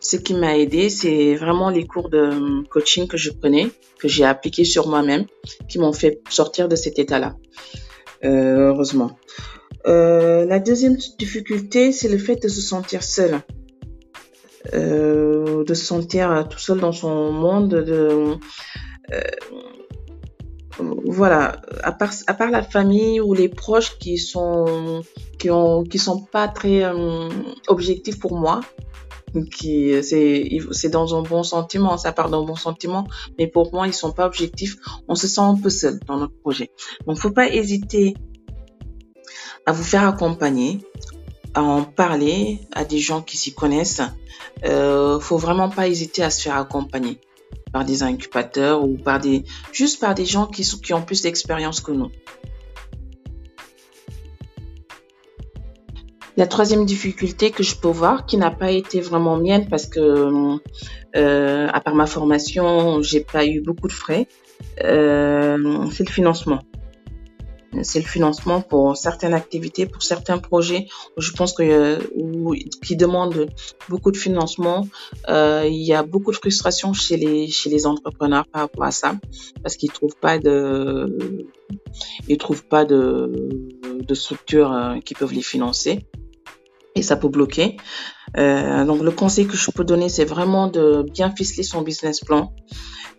Ce 0.00 0.16
qui 0.16 0.34
m'a 0.34 0.56
aidé, 0.56 0.88
c'est 0.88 1.34
vraiment 1.34 1.68
les 1.68 1.84
cours 1.86 2.08
de 2.10 2.62
coaching 2.68 3.08
que 3.08 3.16
je 3.16 3.30
prenais, 3.30 3.70
que 3.98 4.06
j'ai 4.06 4.24
appliqué 4.24 4.64
sur 4.64 4.88
moi-même, 4.88 5.24
qui 5.68 5.78
m'ont 5.78 5.92
fait 5.92 6.20
sortir 6.28 6.68
de 6.68 6.76
cet 6.76 6.98
état-là. 6.98 7.36
Euh, 8.24 8.68
heureusement. 8.68 9.18
Euh, 9.86 10.44
la 10.44 10.60
deuxième 10.60 10.96
difficulté, 11.18 11.90
c'est 11.90 12.08
le 12.08 12.18
fait 12.18 12.36
de 12.36 12.48
se 12.48 12.60
sentir 12.60 13.02
seul. 13.02 13.40
de 14.72 15.74
se 15.74 15.84
sentir 15.84 16.46
tout 16.50 16.58
seul 16.58 16.78
dans 16.78 16.92
son 16.92 17.32
monde, 17.32 17.70
de 17.70 18.36
voilà, 20.78 21.60
à 21.82 21.92
part, 21.92 22.12
à 22.26 22.34
part 22.34 22.50
la 22.50 22.62
famille 22.62 23.20
ou 23.20 23.34
les 23.34 23.48
proches 23.48 23.98
qui 23.98 24.18
sont 24.18 25.02
qui 25.38 25.50
ont 25.50 25.84
qui 25.84 25.98
sont 25.98 26.20
pas 26.20 26.48
très 26.48 26.84
objectifs 27.68 28.18
pour 28.18 28.36
moi, 28.36 28.60
qui 29.44 30.02
c'est 30.02 30.58
c'est 30.72 30.88
dans 30.88 31.18
un 31.18 31.22
bon 31.22 31.42
sentiment, 31.42 31.96
ça 31.96 32.12
part 32.12 32.30
d'un 32.30 32.42
bon 32.42 32.56
sentiment, 32.56 33.06
mais 33.38 33.46
pour 33.46 33.72
moi 33.72 33.86
ils 33.86 33.94
sont 33.94 34.12
pas 34.12 34.26
objectifs. 34.26 34.76
On 35.08 35.14
se 35.14 35.26
sent 35.26 35.40
un 35.40 35.56
peu 35.56 35.70
seul 35.70 35.98
dans 36.06 36.18
notre 36.18 36.38
projet. 36.40 36.70
Donc 37.06 37.18
faut 37.18 37.30
pas 37.30 37.48
hésiter 37.48 38.14
à 39.66 39.72
vous 39.72 39.84
faire 39.84 40.06
accompagner, 40.06 40.80
à 41.54 41.62
en 41.62 41.82
parler 41.84 42.60
à 42.72 42.84
des 42.84 42.98
gens 42.98 43.22
qui 43.22 43.36
s'y 43.36 43.54
connaissent. 43.54 44.02
Euh, 44.64 45.20
faut 45.20 45.36
vraiment 45.36 45.68
pas 45.68 45.88
hésiter 45.88 46.22
à 46.22 46.30
se 46.30 46.42
faire 46.42 46.56
accompagner 46.56 47.20
par 47.72 47.84
des 47.84 48.02
incubateurs 48.02 48.84
ou 48.84 48.96
par 48.96 49.20
des 49.20 49.44
juste 49.72 50.00
par 50.00 50.14
des 50.14 50.26
gens 50.26 50.46
qui 50.46 50.94
ont 50.94 51.02
plus 51.02 51.22
d'expérience 51.22 51.80
que 51.80 51.92
nous. 51.92 52.10
La 56.38 56.46
troisième 56.46 56.84
difficulté 56.84 57.50
que 57.50 57.62
je 57.62 57.74
peux 57.74 57.88
voir, 57.88 58.26
qui 58.26 58.36
n'a 58.36 58.50
pas 58.50 58.70
été 58.70 59.00
vraiment 59.00 59.38
mienne 59.38 59.68
parce 59.70 59.86
que, 59.86 60.58
euh, 61.16 61.68
à 61.72 61.80
part 61.80 61.94
ma 61.94 62.06
formation, 62.06 63.00
j'ai 63.00 63.20
pas 63.20 63.46
eu 63.46 63.62
beaucoup 63.62 63.88
de 63.88 63.92
frais, 63.92 64.28
euh, 64.84 65.86
c'est 65.90 66.06
le 66.06 66.12
financement. 66.12 66.58
C'est 67.82 68.00
le 68.00 68.06
financement 68.06 68.60
pour 68.60 68.96
certaines 68.96 69.34
activités, 69.34 69.86
pour 69.86 70.02
certains 70.02 70.38
projets. 70.38 70.86
Je 71.16 71.32
pense 71.32 71.52
que 71.52 71.98
qui 72.84 72.96
demandent 72.96 73.48
beaucoup 73.88 74.10
de 74.10 74.16
financement. 74.16 74.86
Euh, 75.28 75.64
il 75.66 75.82
y 75.82 75.94
a 75.94 76.02
beaucoup 76.02 76.30
de 76.30 76.36
frustration 76.36 76.92
chez 76.92 77.16
les 77.16 77.86
entrepreneurs 77.86 78.46
par 78.46 78.62
rapport 78.62 78.84
à 78.84 78.90
ça, 78.90 79.16
parce 79.62 79.76
qu'ils 79.76 79.92
trouvent 79.92 80.16
trouvent 82.38 82.66
pas 82.66 82.84
de 82.84 83.48
de 84.06 84.14
structures 84.14 84.96
qui 85.04 85.14
peuvent 85.14 85.32
les 85.32 85.42
financer 85.42 86.06
et 86.96 87.02
ça 87.02 87.16
peut 87.16 87.28
bloquer. 87.28 87.76
Euh, 88.36 88.84
donc 88.84 89.02
le 89.02 89.10
conseil 89.10 89.46
que 89.46 89.56
je 89.56 89.70
peux 89.70 89.84
donner, 89.84 90.08
c'est 90.08 90.24
vraiment 90.24 90.66
de 90.68 91.04
bien 91.12 91.30
ficeler 91.30 91.62
son 91.62 91.82
business 91.82 92.20
plan 92.20 92.52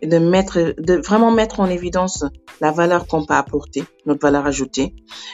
et 0.02 0.08
de 0.08 0.18
mettre, 0.20 0.76
de 0.78 0.96
vraiment 0.96 1.32
mettre 1.32 1.60
en 1.60 1.68
évidence 1.68 2.24
la 2.62 2.72
valeur 2.72 3.08
qu'on 3.08 3.26
peut 3.26 3.34
apporter, 3.34 3.84
notre 4.06 4.22
valeur 4.22 4.46
ajoutée, 4.46 4.94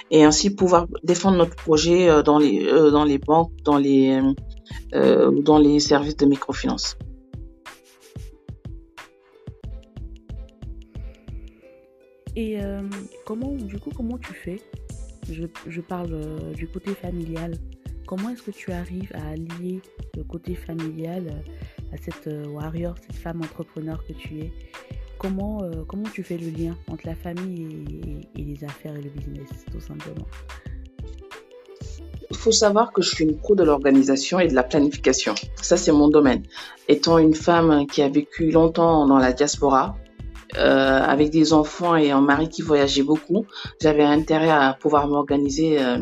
et 0.10 0.24
ainsi 0.24 0.56
pouvoir 0.56 0.88
défendre 1.04 1.38
notre 1.38 1.56
projet 1.56 2.10
euh, 2.10 2.24
dans 2.24 2.38
les 2.38 2.66
euh, 2.66 2.92
dans 2.92 3.04
les 3.04 3.18
banques, 3.18 3.52
dans 3.64 3.78
les 3.78 4.22
dans 4.92 5.58
les 5.58 5.80
services 5.80 6.18
de 6.18 6.26
microfinance. 6.26 6.98
Et 12.36 12.58
comment, 13.26 13.52
du 13.52 13.80
coup, 13.80 13.92
comment 13.96 14.18
tu 14.18 14.34
fais? 14.34 14.60
Je, 15.32 15.46
je, 15.68 15.82
parle 15.82 16.54
du 16.56 16.68
côté 16.68 16.94
familial. 16.96 17.58
Comment 18.06 18.30
est-ce 18.30 18.42
que 18.42 18.52
tu 18.52 18.72
arrives 18.72 19.12
à 19.14 19.30
allier 19.30 19.82
le 20.16 20.24
côté 20.24 20.56
familial 20.56 21.28
euh, 21.28 21.94
à 21.94 21.98
cette 21.98 22.28
euh, 22.28 22.46
warrior, 22.48 22.96
cette 23.00 23.16
femme 23.16 23.42
entrepreneur 23.42 24.04
que 24.06 24.14
tu 24.14 24.40
es? 24.42 24.52
Comment, 25.18 25.64
euh, 25.64 25.84
comment 25.88 26.10
tu 26.14 26.22
fais 26.22 26.38
le 26.38 26.50
lien 26.50 26.76
entre 26.92 27.08
la 27.08 27.16
famille 27.16 28.28
et, 28.36 28.44
les 28.44 28.64
affaires 28.66 28.96
et 28.96 29.02
le 29.02 29.10
business, 29.10 29.48
tout 29.72 29.80
simplement? 29.80 30.28
Il 32.30 32.36
faut 32.36 32.52
savoir 32.52 32.92
que 32.92 33.02
je 33.02 33.10
suis 33.10 33.24
une 33.24 33.38
pro 33.38 33.56
de 33.56 33.64
l'organisation 33.64 34.40
et 34.40 34.48
de 34.48 34.54
la 34.54 34.64
planification. 34.64 35.34
Ça, 35.62 35.78
c'est 35.78 35.94
mon 35.94 36.10
domaine. 36.10 36.44
Étant 36.90 37.18
une 37.20 37.36
femme 37.36 37.88
qui 37.88 38.02
a 38.02 38.10
vécu 38.10 38.52
longtemps 38.52 39.06
dans 39.06 39.18
la 39.18 39.32
diaspora, 39.32 39.96
euh, 40.58 41.00
avec 41.02 41.30
des 41.30 41.54
enfants 41.54 41.96
et 41.96 42.12
un 42.12 42.22
mari 42.22 42.50
qui 42.50 42.62
voyageait 42.62 43.04
beaucoup, 43.04 43.46
j'avais 43.82 44.04
intérêt 44.04 44.50
à 44.50 44.78
pouvoir 44.80 45.08
m'organiser 45.08 45.82
euh, 45.82 45.98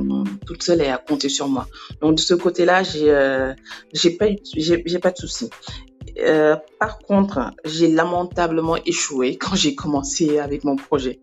toute 0.45 0.63
seule 0.63 0.81
et 0.81 0.89
à 0.89 0.97
compter 0.97 1.29
sur 1.29 1.47
moi. 1.47 1.67
Donc 2.01 2.15
de 2.15 2.21
ce 2.21 2.33
côté-là, 2.33 2.83
j'ai 2.83 3.09
euh, 3.09 3.53
pas 4.19 4.25
j'ai 4.55 4.99
pas 4.99 5.11
de 5.11 5.17
souci. 5.17 5.49
Euh, 6.19 6.57
par 6.79 6.99
contre, 6.99 7.51
j'ai 7.63 7.87
lamentablement 7.87 8.75
échoué 8.85 9.37
quand 9.41 9.55
j'ai 9.55 9.75
commencé 9.75 10.39
avec 10.39 10.63
mon 10.63 10.75
projet. 10.75 11.21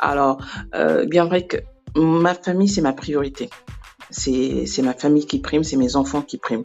Alors, 0.00 0.38
bien 1.06 1.24
vrai 1.24 1.46
que 1.46 1.56
ma 1.96 2.34
famille 2.34 2.68
c'est 2.68 2.80
ma 2.80 2.92
priorité 2.92 3.50
c'est 4.10 4.82
ma 4.82 4.94
famille 4.94 5.26
qui 5.26 5.38
prime, 5.38 5.64
c'est 5.64 5.76
mes 5.76 5.96
enfants 5.96 6.22
qui 6.22 6.38
priment. 6.38 6.64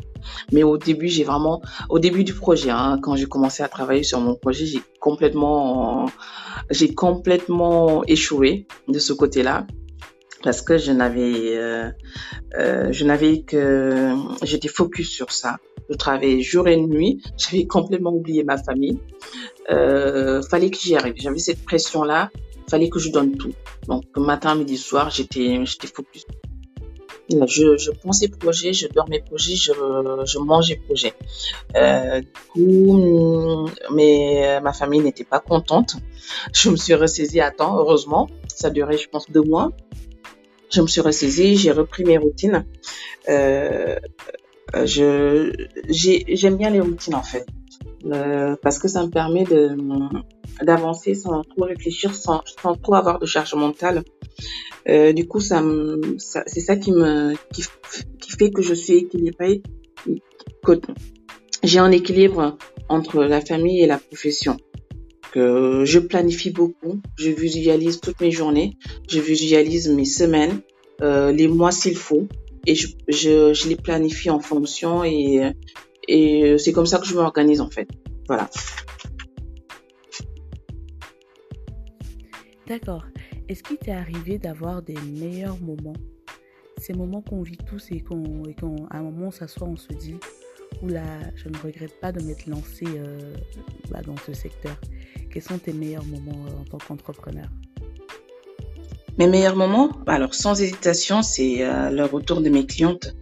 Mais 0.52 0.64
au 0.64 0.78
début, 0.78 1.08
j'ai 1.08 1.24
vraiment, 1.24 1.62
au 1.90 2.00
début 2.00 2.24
du 2.24 2.34
projet, 2.34 2.70
hein, 2.70 3.00
quand 3.02 3.16
j'ai 3.16 3.26
commencé 3.26 3.64
à 3.64 3.68
travailler 3.68 4.04
sur 4.04 4.20
mon 4.20 4.36
projet, 4.36 4.66
j'ai 4.66 4.82
complètement, 5.00 6.10
j'ai 6.70 6.94
complètement 6.94 8.04
échoué 8.06 8.68
de 8.88 9.00
ce 9.00 9.14
côté-là 9.14 9.66
parce 10.44 10.62
que 10.62 10.78
je 10.78 10.92
n'avais, 10.92 11.58
euh, 11.58 11.90
euh, 12.60 12.92
je 12.92 13.06
n'avais 13.06 13.42
que, 13.42 14.14
j'étais 14.44 14.68
focus 14.68 15.10
sur 15.10 15.32
ça. 15.32 15.58
Je 15.90 15.96
travaillais 15.96 16.42
jour 16.42 16.68
et 16.68 16.78
nuit. 16.78 17.22
J'avais 17.38 17.66
complètement 17.66 18.14
oublié 18.14 18.44
ma 18.44 18.58
famille. 18.58 19.00
Euh, 19.70 20.42
fallait 20.44 20.70
que 20.70 20.78
j'y 20.78 20.96
arrive. 20.96 21.16
J'avais 21.18 21.40
cette 21.40 21.64
pression-là. 21.66 22.30
Fallait 22.70 22.90
que 22.90 23.00
je 23.00 23.12
donne 23.12 23.36
tout. 23.38 23.54
Donc 23.88 24.04
matin, 24.16 24.56
midi, 24.56 24.78
soir, 24.78 25.10
j'étais, 25.10 25.66
j'étais 25.66 25.88
focus. 25.88 26.26
Je, 27.48 27.78
je 27.78 27.92
pensais 27.92 28.28
projet, 28.28 28.74
je 28.74 28.88
dormais 28.88 29.22
projet, 29.22 29.56
je, 29.56 29.72
je 30.26 30.38
mangeais 30.40 30.78
projet. 30.88 31.14
Euh, 31.76 32.22
du 32.22 32.28
coup, 32.52 33.68
mais 33.92 34.60
ma 34.62 34.74
famille 34.74 35.02
n'était 35.02 35.24
pas 35.24 35.40
contente. 35.40 35.96
Je 36.54 36.70
me 36.70 36.76
suis 36.76 36.94
ressaisie 36.94 37.42
à 37.42 37.52
temps, 37.52 37.78
heureusement. 37.78 38.30
Ça 38.48 38.70
durait, 38.70 38.98
je 38.98 39.10
pense, 39.10 39.30
deux 39.30 39.42
mois. 39.44 39.72
Je 40.72 40.82
me 40.82 40.88
suis 40.88 41.02
ressaisie, 41.02 41.56
j'ai 41.56 41.72
repris 41.72 42.04
mes 42.04 42.18
routines. 42.18 42.66
Euh, 43.30 43.96
je, 44.86 45.54
j'aime 45.90 46.58
bien 46.58 46.70
les 46.72 46.80
routines 46.80 47.16
en 47.16 47.24
fait. 47.24 47.46
Euh, 48.06 48.56
parce 48.62 48.80
que 48.80 48.88
ça 48.88 49.04
me 49.04 49.10
permet 49.10 49.46
d'avancer 50.62 51.14
sans 51.16 51.42
trop 51.44 51.64
réfléchir, 51.64 52.14
sans, 52.14 52.42
sans 52.62 52.76
trop 52.76 52.96
avoir 52.96 53.20
de 53.20 53.26
charge 53.26 53.54
mentale. 53.54 54.04
Euh, 54.88 55.14
du 55.14 55.28
coup, 55.28 55.40
c'est 55.40 56.60
ça 56.60 56.76
qui 56.76 56.92
me 56.92 57.34
qui, 57.52 57.64
fait 58.38 58.52
que 58.52 58.62
je 58.62 58.74
suis 58.74 58.94
équilibrée. 58.94 59.62
J'ai 61.64 61.80
un 61.80 61.92
équilibre 61.92 62.58
entre 62.90 63.24
la 63.24 63.42
famille 63.42 63.82
et 63.82 63.88
la 63.88 63.98
profession. 63.98 64.58
Je 65.36 66.00
planifie 66.00 66.52
beaucoup, 66.52 67.02
je 67.18 67.30
visualise 67.30 68.00
toutes 68.00 68.22
mes 68.22 68.32
journées, 68.32 68.78
je 69.10 69.20
visualise 69.20 69.90
mes 69.90 70.06
semaines, 70.06 70.62
euh, 71.02 71.32
les 71.32 71.48
mois 71.48 71.72
s'il 71.72 71.96
faut, 71.96 72.28
et 72.68 72.76
je 72.76 73.68
les 73.68 73.76
planifie 73.76 74.30
en 74.30 74.40
fonction 74.40 75.04
et 75.04 75.54
et 76.08 76.58
c'est 76.58 76.74
comme 76.74 76.86
ça 76.86 77.00
que 77.00 77.06
je 77.06 77.16
m'organise 77.16 77.62
en 77.62 77.70
fait. 77.70 77.88
Voilà. 78.28 78.50
D'accord. 82.68 83.04
Est-ce 83.50 83.62
qu'il 83.64 83.78
t'est 83.78 83.92
arrivé 83.92 84.38
d'avoir 84.38 84.82
des 84.82 84.98
meilleurs 85.20 85.60
moments? 85.60 85.96
Ces 86.78 86.94
moments 86.94 87.22
qu'on 87.22 87.42
vit 87.44 87.58
tous 87.58 87.92
et 87.92 88.02
qu'à 88.02 88.16
un 88.16 89.02
moment 89.02 89.28
on 89.28 89.32
s'assoit, 89.32 89.68
on 89.68 89.78
se 89.78 89.94
dit 89.94 90.16
Oula, 90.82 91.04
je 91.36 91.50
ne 91.50 91.58
regrette 91.58 92.00
pas 92.00 92.12
de 92.12 92.22
m'être 92.24 92.48
lancé 92.48 92.86
euh, 92.88 93.36
bah, 93.92 94.02
dans 94.06 94.18
ce 94.18 94.34
secteur. 94.34 94.76
Quels 95.32 95.42
sont 95.42 95.58
tes 95.58 95.74
meilleurs 95.74 96.06
moments 96.06 96.46
euh, 96.48 96.62
en 96.62 96.64
tant 96.64 96.78
qu'entrepreneur? 96.78 97.48
Mes 99.18 99.28
meilleurs 99.28 99.56
moments? 99.56 99.90
Alors, 100.08 100.34
sans 100.34 100.62
hésitation, 100.62 101.22
c'est 101.22 101.64
euh, 101.64 101.90
le 101.90 102.06
retour 102.06 102.42
de 102.42 102.50
mes 102.50 102.66
clientes. 102.66 103.16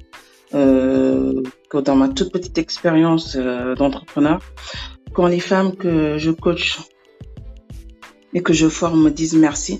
Euh, 0.53 1.41
dans 1.73 1.95
ma 1.95 2.09
toute 2.09 2.33
petite 2.33 2.57
expérience 2.57 3.37
d'entrepreneur, 3.37 4.41
quand 5.13 5.27
les 5.27 5.39
femmes 5.39 5.75
que 5.77 6.17
je 6.17 6.31
coach 6.31 6.79
et 8.33 8.41
que 8.41 8.51
je 8.51 8.67
forme 8.67 9.03
me 9.03 9.11
disent 9.11 9.35
merci, 9.35 9.79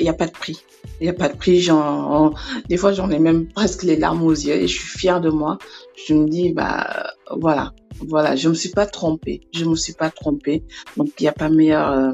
il 0.00 0.04
n'y 0.04 0.08
a 0.08 0.14
pas 0.14 0.26
de 0.26 0.32
prix. 0.32 0.64
Il 1.00 1.04
n'y 1.04 1.10
a 1.10 1.14
pas 1.14 1.28
de 1.28 1.36
prix. 1.36 1.60
Genre, 1.60 2.34
des 2.68 2.76
fois, 2.76 2.92
j'en 2.92 3.10
ai 3.10 3.18
même 3.18 3.46
presque 3.46 3.82
les 3.82 3.96
larmes 3.96 4.22
aux 4.22 4.32
yeux 4.32 4.54
et 4.54 4.66
je 4.66 4.78
suis 4.78 4.98
fière 4.98 5.20
de 5.20 5.30
moi. 5.30 5.58
Je 6.06 6.14
me 6.14 6.28
dis, 6.28 6.52
bah, 6.52 7.12
voilà, 7.30 7.72
voilà, 8.00 8.34
je 8.34 8.48
me 8.48 8.54
suis 8.54 8.70
pas 8.70 8.86
trompée. 8.86 9.42
Je 9.54 9.64
me 9.64 9.76
suis 9.76 9.92
pas 9.92 10.10
trompée. 10.10 10.64
Donc, 10.96 11.08
il 11.18 11.24
n'y 11.24 11.28
a 11.28 11.32
pas 11.32 11.48
meilleur, 11.48 11.90
euh, 11.92 12.12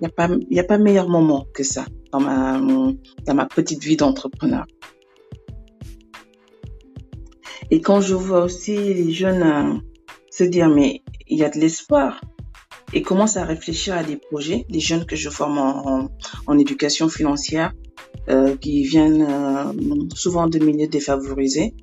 il 0.00 0.06
a 0.06 0.10
pas, 0.10 0.28
y 0.50 0.58
a 0.58 0.64
pas 0.64 0.78
meilleur 0.78 1.08
moment 1.08 1.46
que 1.54 1.62
ça 1.62 1.86
dans 2.12 2.20
ma, 2.20 2.60
dans 3.24 3.34
ma 3.34 3.46
petite 3.46 3.82
vie 3.82 3.96
d'entrepreneur. 3.96 4.66
Et 7.70 7.80
quand 7.80 8.00
je 8.00 8.14
vois 8.14 8.44
aussi 8.44 8.76
les 8.76 9.12
jeunes 9.12 9.42
euh, 9.42 9.74
se 10.30 10.44
dire, 10.44 10.68
mais 10.68 11.02
il 11.26 11.38
y 11.38 11.44
a 11.44 11.50
de 11.50 11.58
l'espoir, 11.58 12.20
et 12.92 13.02
commencent 13.02 13.36
à 13.36 13.44
réfléchir 13.44 13.94
à 13.94 14.02
des 14.02 14.16
projets, 14.16 14.64
les 14.68 14.80
jeunes 14.80 15.04
que 15.04 15.16
je 15.16 15.28
forme 15.28 15.58
en, 15.58 16.58
éducation 16.58 17.08
financière, 17.08 17.72
euh, 18.28 18.56
qui 18.56 18.82
viennent 18.84 19.22
euh, 19.22 20.08
souvent 20.14 20.46
de 20.46 20.58
milieux 20.58 20.88
défavorisés 20.88 21.74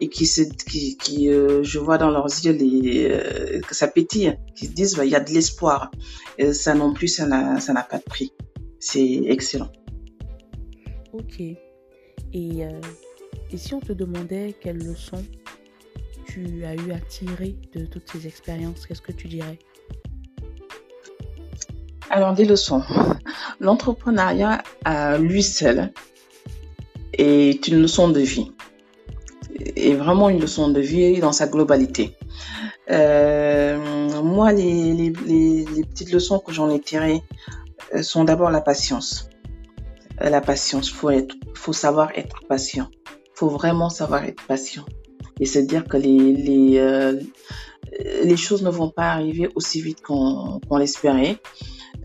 et 0.00 0.08
qui 0.08 0.26
se, 0.26 0.42
qui, 0.42 0.96
qui 0.96 1.30
euh, 1.30 1.62
je 1.62 1.78
vois 1.78 1.98
dans 1.98 2.10
leurs 2.10 2.26
yeux 2.26 2.52
les, 2.52 3.60
que 3.66 3.74
ça 3.74 3.88
pétille, 3.88 4.36
qui 4.56 4.66
se 4.66 4.72
disent 4.72 4.96
bah, 4.96 5.04
il 5.04 5.10
y 5.10 5.16
a 5.16 5.20
de 5.20 5.30
l'espoir. 5.30 5.90
ça 6.52 6.74
non 6.74 6.92
plus, 6.92 7.08
ça 7.08 7.26
n'a, 7.26 7.60
ça 7.60 7.72
n'a 7.72 7.82
pas 7.82 7.98
de 7.98 8.04
prix. 8.04 8.32
C'est 8.80 9.22
excellent. 9.26 9.70
Ok. 11.12 11.40
Et, 11.40 11.58
et 12.32 13.56
si 13.56 13.72
on 13.74 13.80
te 13.80 13.92
demandait 13.92 14.54
quelles 14.60 14.84
leçons 14.84 15.24
tu 16.26 16.64
as 16.64 16.74
eu 16.74 16.90
à 16.90 16.98
tirer 16.98 17.54
de 17.72 17.86
toutes 17.86 18.10
ces 18.10 18.26
expériences, 18.26 18.86
qu'est-ce 18.86 19.02
que 19.02 19.12
tu 19.12 19.28
dirais? 19.28 19.58
Alors, 22.10 22.34
des 22.34 22.44
leçons. 22.44 22.82
L'entrepreneuriat 23.60 24.62
à 24.84 25.18
lui 25.18 25.42
seul 25.42 25.92
est 27.12 27.66
une 27.68 27.80
leçon 27.80 28.08
de 28.08 28.20
vie. 28.20 28.52
Et 29.76 29.94
vraiment 29.94 30.28
une 30.28 30.40
leçon 30.40 30.68
de 30.68 30.80
vie 30.80 31.20
dans 31.20 31.32
sa 31.32 31.46
globalité. 31.46 32.16
Euh, 32.90 33.78
moi, 34.22 34.52
les, 34.52 35.12
petites 35.12 36.12
leçons 36.12 36.38
que 36.38 36.52
j'en 36.52 36.68
ai 36.70 36.80
tirées 36.80 37.22
euh, 37.94 38.02
sont 38.02 38.24
d'abord 38.24 38.50
la 38.50 38.60
patience. 38.60 39.28
La 40.20 40.40
patience, 40.40 40.90
faut 40.90 41.10
être, 41.10 41.34
faut 41.54 41.72
savoir 41.72 42.10
être 42.14 42.40
patient. 42.48 42.88
Faut 43.34 43.48
vraiment 43.48 43.90
savoir 43.90 44.24
être 44.24 44.42
patient 44.46 44.84
et 45.40 45.46
se 45.46 45.58
dire 45.58 45.86
que 45.86 45.96
les 45.96 46.78
euh, 46.78 47.20
choses 48.36 48.62
ne 48.62 48.70
vont 48.70 48.90
pas 48.90 49.10
arriver 49.12 49.48
aussi 49.54 49.80
vite 49.80 50.02
qu'on 50.02 50.76
l'espérait. 50.76 51.38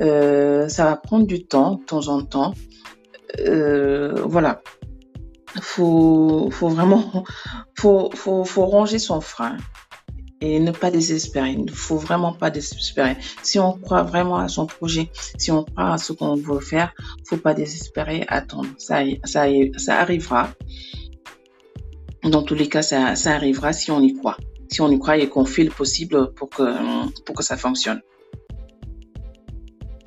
Euh, 0.01 0.68
ça 0.70 0.86
va 0.86 0.96
prendre 0.96 1.25
du 1.27 1.46
temps, 1.46 1.75
de 1.75 1.84
temps 1.84 2.08
en 2.08 2.24
temps. 2.24 2.53
Euh, 3.39 4.22
voilà. 4.25 4.62
Faut, 5.62 6.50
faut 6.51 6.70
vraiment, 6.70 7.24
faut, 7.75 8.12
faut, 8.13 8.46
faut 8.46 8.65
ranger 8.65 9.00
son 9.00 9.20
frein 9.20 9.58
et 10.41 10.60
ne 10.60 10.72
pas 10.72 10.91
désespérer. 10.91 11.51
Il 11.51 11.65
ne 11.65 11.72
faut 11.72 11.98
vraiment 11.98 12.34
pas 12.34 12.50
désespérer. 12.50 13.18
Si 13.44 13.60
on 13.60 13.74
croit 13.74 14.03
vraiment 14.03 14.38
à 14.38 14.48
son 14.48 14.65
projet, 14.65 15.10
si 15.38 15.51
on 15.51 15.63
croit 15.63 15.94
à 15.94 15.98
ce 15.98 16.13
qu'on 16.13 16.36
veut 16.36 16.60
faire, 16.60 16.94
faut 17.27 17.38
pas 17.38 17.53
désespérer, 17.53 18.25
attendre. 18.27 18.70
Ça, 18.77 19.00
ça, 19.25 19.46
ça 19.77 20.00
arrivera. 20.00 20.51
Dans 22.24 22.44
tous 22.44 22.56
les 22.56 22.70
cas, 22.70 22.82
ça, 22.82 23.15
ça 23.15 23.34
arrivera 23.34 23.74
si 23.74 23.91
on 23.91 24.01
y 24.01 24.13
croit. 24.13 24.38
Si 24.70 24.82
on 24.82 24.91
y 24.91 25.00
croit 25.00 25.18
et 25.18 25.27
qu'on 25.29 25.46
fait 25.46 25.63
le 25.63 25.72
possible 25.72 26.34
pour 26.34 26.50
que, 26.50 26.63
pour 27.24 27.36
que 27.36 27.44
ça 27.44 27.58
fonctionne. 27.58 28.01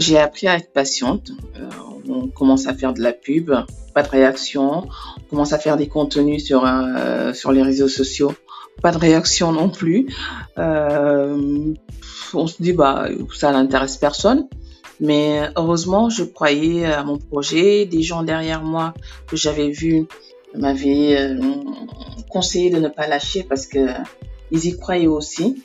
J'ai 0.02 0.18
appris 0.18 0.48
à 0.48 0.56
être 0.56 0.72
patiente. 0.72 1.30
Euh, 1.56 1.68
on 2.08 2.26
commence 2.26 2.66
à 2.66 2.74
faire 2.74 2.92
de 2.92 3.00
la 3.00 3.12
pub, 3.12 3.52
pas 3.94 4.02
de 4.02 4.08
réaction. 4.08 4.88
On 5.16 5.30
commence 5.30 5.52
à 5.52 5.60
faire 5.60 5.76
des 5.76 5.86
contenus 5.86 6.44
sur 6.44 6.66
euh, 6.66 7.32
sur 7.32 7.52
les 7.52 7.62
réseaux 7.62 7.86
sociaux, 7.86 8.34
pas 8.82 8.90
de 8.90 8.98
réaction 8.98 9.52
non 9.52 9.68
plus. 9.68 10.08
Euh, 10.58 11.72
on 12.34 12.46
se 12.48 12.60
dit 12.60 12.72
bah 12.72 13.06
ça 13.32 13.52
n'intéresse 13.52 13.96
personne. 13.96 14.48
Mais 14.98 15.42
heureusement, 15.54 16.10
je 16.10 16.24
croyais 16.24 16.84
à 16.84 17.04
mon 17.04 17.18
projet. 17.18 17.86
Des 17.86 18.02
gens 18.02 18.24
derrière 18.24 18.64
moi 18.64 18.94
que 19.28 19.36
j'avais 19.36 19.70
vus 19.70 20.06
m'avaient 20.52 21.36
conseillé 22.28 22.70
de 22.70 22.80
ne 22.80 22.88
pas 22.88 23.06
lâcher 23.06 23.44
parce 23.48 23.68
que 23.68 23.86
ils 24.50 24.66
y 24.66 24.76
croyaient 24.76 25.06
aussi. 25.06 25.62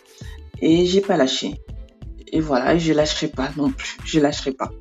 Et 0.62 0.86
j'ai 0.86 1.01
pas 1.01 1.17
lâché 1.17 1.56
et 2.31 2.39
voilà, 2.39 2.77
je 2.77 2.93
lâcherai 2.93 3.27
pas 3.27 3.50
non 3.57 3.72
plus. 3.72 3.98
Je 4.05 4.19
lâcherai 4.19 4.51
pas. 4.51 4.72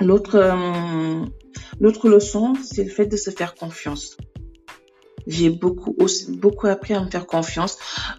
L'autre, 0.00 0.36
euh, 0.36 1.24
l'autre 1.80 2.08
leçon, 2.08 2.54
c'est 2.62 2.84
le 2.84 2.90
fait 2.90 3.06
de 3.06 3.16
se 3.16 3.30
faire 3.30 3.54
confiance. 3.54 4.16
J'ai 5.26 5.50
beaucoup, 5.50 5.94
beaucoup 6.30 6.66
appris 6.66 6.94
à 6.94 7.04
me 7.04 7.10
faire 7.10 7.26
confiance, 7.26 7.78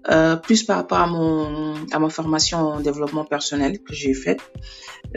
euh, 0.09 0.35
plus 0.35 0.63
par 0.63 0.77
rapport 0.77 0.99
à 0.99 1.07
mon, 1.07 1.73
à 1.91 1.99
ma 1.99 2.09
formation 2.09 2.59
en 2.59 2.79
développement 2.79 3.25
personnel 3.25 3.81
que 3.81 3.93
j'ai 3.93 4.13
faite. 4.13 4.39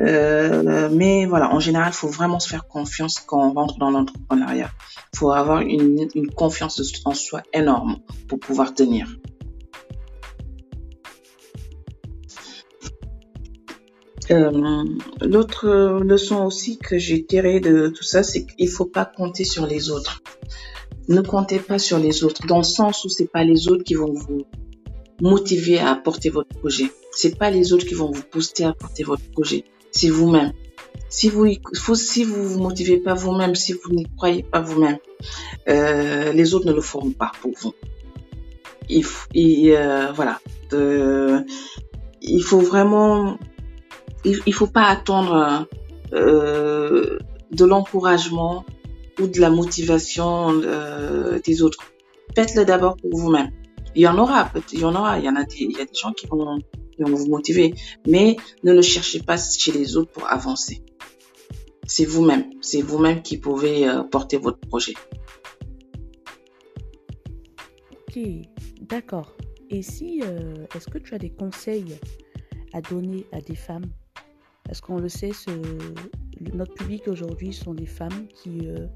Euh, 0.01 0.89
mais 0.91 1.27
voilà, 1.27 1.55
en 1.55 1.61
général, 1.61 1.91
il 1.93 1.97
faut 1.97 2.09
vraiment 2.09 2.41
se 2.41 2.49
faire 2.49 2.67
confiance 2.67 3.21
quand 3.21 3.47
on 3.47 3.53
rentre 3.53 3.79
dans 3.79 3.91
l'entrepreneuriat. 3.91 4.71
Il 5.13 5.19
faut 5.19 5.31
avoir 5.31 5.61
une, 5.61 6.09
une 6.15 6.31
confiance 6.31 6.81
en 7.05 7.13
soi 7.13 7.43
énorme 7.53 7.99
pour 8.29 8.41
pouvoir 8.41 8.73
tenir. 8.75 9.07
Euh, 14.31 14.85
l'autre 15.21 16.01
leçon 16.03 16.45
aussi 16.45 16.79
que 16.79 16.99
j'ai 16.99 17.25
tirée 17.25 17.61
de 17.61 17.89
tout 17.89 18.05
ça, 18.05 18.23
c'est 18.23 18.47
qu'il 18.47 18.69
faut 18.69 18.87
pas 18.87 19.05
compter 19.05 19.45
sur 19.45 19.67
les 19.67 19.91
autres. 19.91 20.23
Ne 21.09 21.21
comptez 21.21 21.59
pas 21.59 21.79
sur 21.79 21.99
les 21.99 22.25
autres, 22.25 22.47
dans 22.47 22.59
le 22.59 22.65
sens 22.65 23.05
où 23.05 23.09
c'est 23.09 23.31
pas 23.31 23.45
les 23.45 23.69
autres 23.69 23.85
qui 23.85 23.95
vont 23.95 24.13
vous 24.13 24.47
motiver 25.21 25.79
à 25.79 25.91
apporter 25.91 26.31
votre 26.31 26.49
projet. 26.59 26.91
C'est 27.13 27.39
pas 27.39 27.51
les 27.51 27.73
autres 27.73 27.87
qui 27.87 27.95
vont 27.95 28.11
vous 28.11 28.23
booster 28.33 28.65
à 28.65 28.71
apporter 28.71 29.05
votre 29.05 29.31
projet. 29.33 29.65
C'est 29.91 30.09
vous-même. 30.09 30.53
Si 31.09 31.29
vous, 31.29 31.47
si 31.95 32.25
vous 32.25 32.49
vous 32.49 32.61
motivez 32.61 32.97
pas 32.97 33.15
vous-même, 33.15 33.55
si 33.55 33.73
vous 33.73 33.93
n'y 33.93 34.07
croyez 34.17 34.43
pas 34.43 34.61
vous-même, 34.61 34.99
euh, 35.69 36.33
les 36.33 36.55
autres 36.55 36.67
ne 36.67 36.73
le 36.73 36.81
feront 36.81 37.11
pas 37.11 37.33
pour 37.41 37.53
vous. 37.61 37.75
Il, 38.89 39.05
euh, 39.71 40.13
voilà. 40.13 40.41
il 40.73 42.43
faut 42.43 42.61
vraiment 42.61 43.39
il, 44.25 44.41
il 44.47 44.55
faut 44.55 44.67
pas 44.67 44.87
attendre 44.87 45.67
euh, 46.13 47.19
de 47.51 47.65
l'encouragement 47.65 48.65
ou 49.21 49.27
de 49.27 49.41
la 49.41 49.51
motivation 49.51 50.61
euh, 50.65 51.39
des 51.45 51.63
autres. 51.63 51.79
Faites-le 52.35 52.65
d'abord 52.65 52.97
pour 52.97 53.17
vous-même. 53.17 53.51
Il 53.95 54.03
y 54.03 54.09
en 54.09 54.19
aura, 54.19 54.51
il 54.73 54.81
y 54.81 54.85
en 54.85 54.95
aura, 54.95 55.19
il 55.19 55.25
y 55.25 55.29
en 55.29 55.37
a 55.37 55.45
des, 55.45 55.61
il 55.61 55.77
y 55.77 55.81
a 55.81 55.85
des 55.85 55.95
gens 55.95 56.13
qui 56.13 56.27
vont, 56.27 56.59
vous 56.99 57.29
motiver, 57.29 57.75
mais 58.07 58.37
ne 58.65 58.73
le 58.73 58.83
cherchez 58.83 59.21
pas 59.21 59.37
chez 59.37 59.73
les 59.73 59.97
autres 59.97 60.11
pour 60.13 60.31
avancer. 60.31 60.83
C'est 61.87 62.05
vous-même, 62.05 62.51
c'est 62.61 62.83
vous-même 62.83 63.23
qui 63.23 63.39
pouvez 63.39 63.89
euh, 63.89 64.03
porter 64.03 64.37
votre 64.37 64.59
projet. 64.61 64.95
Ok, 67.93 68.19
d'accord. 68.83 69.37
Et 69.71 69.83
si, 69.83 70.21
est-ce 70.75 70.89
que 70.89 70.99
tu 70.99 71.15
as 71.15 71.19
des 71.19 71.31
conseils 71.31 71.99
à 72.73 72.81
donner 72.81 73.27
à 73.33 73.41
des 73.41 73.57
femmes? 73.57 73.87
Parce 74.65 74.81
qu'on 74.81 74.99
le 74.99 75.09
sait, 75.09 75.33
notre 76.53 76.75
public 76.75 77.07
aujourd'hui 77.09 77.53
sont 77.53 77.75
des 77.75 77.87
femmes 77.87 78.27
qui, 78.35 78.61
euh, 78.65 78.87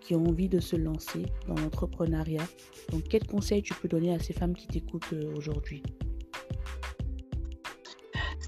qui 0.00 0.14
ont 0.14 0.26
envie 0.26 0.48
de 0.48 0.60
se 0.60 0.76
lancer 0.76 1.26
dans 1.46 1.54
l'entrepreneuriat. 1.54 2.46
Donc, 2.90 3.04
quel 3.08 3.26
conseil 3.26 3.62
tu 3.62 3.74
peux 3.74 3.88
donner 3.88 4.14
à 4.14 4.18
ces 4.18 4.32
femmes 4.32 4.54
qui 4.54 4.66
t'écoutent 4.66 5.12
euh, 5.12 5.34
aujourd'hui? 5.36 5.82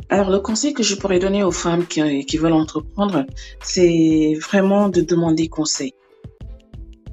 Alors, 0.08 0.30
le 0.30 0.40
conseil 0.40 0.74
que 0.74 0.82
je 0.82 0.96
pourrais 0.96 1.20
donner 1.20 1.44
aux 1.44 1.52
femmes 1.52 1.86
qui, 1.86 2.26
qui 2.26 2.36
veulent 2.36 2.52
entreprendre, 2.52 3.26
c'est 3.62 4.34
vraiment 4.40 4.88
de 4.88 5.02
demander 5.02 5.48
conseil. 5.48 5.94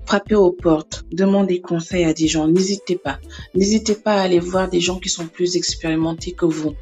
Frapper 0.07 0.35
aux 0.35 0.53
portes, 0.53 1.05
demander 1.11 1.61
conseil 1.61 2.05
à 2.05 2.13
des 2.13 2.27
gens. 2.27 2.47
N'hésitez 2.47 2.95
pas. 2.95 3.19
N'hésitez 3.53 3.93
pas 3.93 4.15
à 4.15 4.21
aller 4.21 4.39
voir 4.39 4.69
des 4.69 4.79
gens 4.79 4.99
qui 4.99 5.09
sont 5.09 5.27
plus 5.27 5.57
expérimentés 5.57 6.31
que 6.31 6.45
vous. 6.45 6.73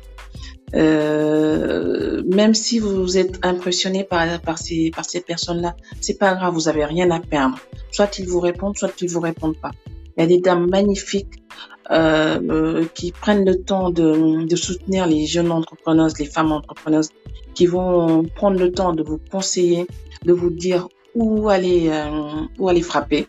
Euh, 0.76 2.22
même 2.26 2.54
si 2.54 2.80
vous 2.80 3.18
êtes 3.18 3.40
impressionné 3.46 4.04
par, 4.04 4.58
ces, 4.58 4.92
personnes-là, 5.26 5.76
c'est 6.02 6.18
pas 6.18 6.36
grave, 6.36 6.54
vous 6.54 6.68
avez 6.68 6.86
rien 6.86 7.10
à 7.12 7.20
perdre. 7.20 7.58
Soit 7.92 8.20
ils 8.20 8.28
vous 8.28 8.40
répondent, 8.40 8.78
soit 8.78 9.02
ils 9.02 9.10
vous 9.10 9.22
répondent 9.22 9.58
pas. 9.58 9.72
Il 10.18 10.22
y 10.22 10.24
a 10.24 10.28
des 10.28 10.40
dames 10.40 10.70
magnifiques 10.70 11.44
euh, 11.92 12.40
euh, 12.50 12.86
qui 12.94 13.12
prennent 13.12 13.46
le 13.46 13.62
temps 13.62 13.90
de, 13.90 14.46
de 14.46 14.56
soutenir 14.56 15.08
les 15.08 15.26
jeunes 15.26 15.52
entrepreneuses, 15.52 16.18
les 16.20 16.26
femmes 16.26 16.52
entrepreneuses, 16.52 17.10
qui 17.54 17.68
vont 17.68 18.24
prendre 18.36 18.60
le 18.60 18.72
temps 18.72 18.94
de 18.94 19.04
vous 19.04 19.20
conseiller, 19.32 19.88
de 20.26 20.34
vous 20.34 20.50
dire 20.50 20.90
où 21.14 21.48
aller, 21.48 21.90
euh, 21.90 22.46
où 22.60 22.68
aller 22.68 22.82
frapper, 22.82 23.28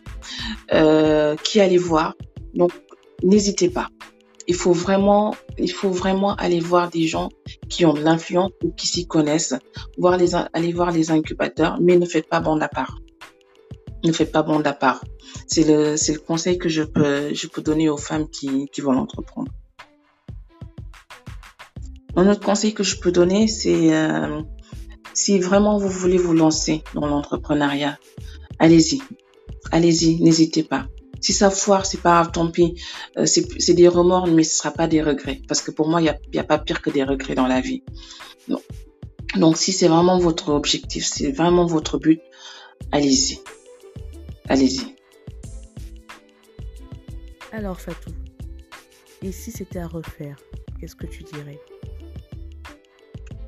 qui 1.43 1.61
aller 1.61 1.77
voir. 1.77 2.15
Donc, 2.53 2.71
n'hésitez 3.23 3.69
pas 3.69 3.89
il 4.47 4.55
faut 4.55 4.73
vraiment, 4.73 5.33
aller 6.35 6.59
voir 6.59 6.89
des 6.89 7.07
gens 7.07 7.29
qui 7.69 7.85
ont 7.85 7.93
de 7.93 8.01
l'influence 8.01 8.51
ou 8.63 8.71
qui 8.71 8.87
s'y 8.87 9.05
connaissent, 9.05 9.55
voir 9.97 10.17
les, 10.17 10.73
voir 10.73 10.91
les 10.91 11.11
incubateurs, 11.11 11.77
mais 11.81 11.97
ne 11.97 12.05
faites 12.05 12.29
pas 12.29 12.39
bande 12.39 12.63
à 12.63 12.69
part. 12.69 12.97
Ne 14.05 14.11
faites 14.11 14.31
pas 14.31 14.43
bande 14.43 14.65
à 14.65 14.73
part. 14.73 15.03
C'est 15.47 15.63
le, 15.63 16.17
conseil 16.19 16.57
que 16.57 16.69
je 16.69 16.83
peux, 16.83 17.61
donner 17.61 17.89
aux 17.89 17.97
femmes 17.97 18.29
qui, 18.29 18.67
qui 18.67 18.81
vont 18.81 18.93
l'entreprendre. 18.93 19.51
Un 22.15 22.27
autre 22.29 22.41
conseil 22.41 22.73
que 22.73 22.83
je 22.83 22.99
peux 22.99 23.11
donner, 23.11 23.47
c'est 23.47 23.93
euh, 23.93 24.41
si 25.13 25.39
vraiment 25.39 25.77
vous 25.77 25.89
voulez 25.89 26.17
vous 26.17 26.33
lancer 26.33 26.83
dans 26.95 27.05
l'entrepreneuriat, 27.05 27.99
allez-y, 28.59 29.01
allez-y, 29.71 30.21
n'hésitez 30.21 30.63
pas. 30.63 30.87
Si 31.21 31.33
ça 31.33 31.49
foire, 31.49 31.85
c'est 31.85 32.01
pas 32.01 32.21
grave, 32.21 32.31
tant 32.31 32.49
pis. 32.51 32.81
Euh, 33.17 33.25
c'est 33.25 33.73
des 33.73 33.87
remords, 33.87 34.27
mais 34.27 34.43
ce 34.43 34.57
sera 34.57 34.71
pas 34.71 34.87
des 34.87 35.01
regrets. 35.01 35.41
Parce 35.47 35.61
que 35.61 35.71
pour 35.71 35.87
moi, 35.87 36.01
il 36.01 36.03
n'y 36.03 36.09
a, 36.09 36.17
y 36.33 36.39
a 36.39 36.43
pas 36.43 36.57
pire 36.57 36.81
que 36.81 36.89
des 36.89 37.03
regrets 37.03 37.35
dans 37.35 37.47
la 37.47 37.61
vie. 37.61 37.83
Donc, 38.47 38.61
donc 39.35 39.57
si 39.57 39.73
c'est 39.73 39.87
vraiment 39.87 40.19
votre 40.19 40.49
objectif, 40.49 41.05
c'est 41.05 41.31
vraiment 41.31 41.65
votre 41.65 41.97
but, 41.97 42.21
allez-y. 42.91 43.39
Allez-y. 44.47 44.95
Alors 47.51 47.79
Fatou, 47.79 48.11
et 49.21 49.31
si 49.31 49.51
c'était 49.51 49.79
à 49.79 49.87
refaire, 49.87 50.37
qu'est-ce 50.79 50.95
que 50.95 51.07
tu 51.07 51.23
dirais? 51.23 51.59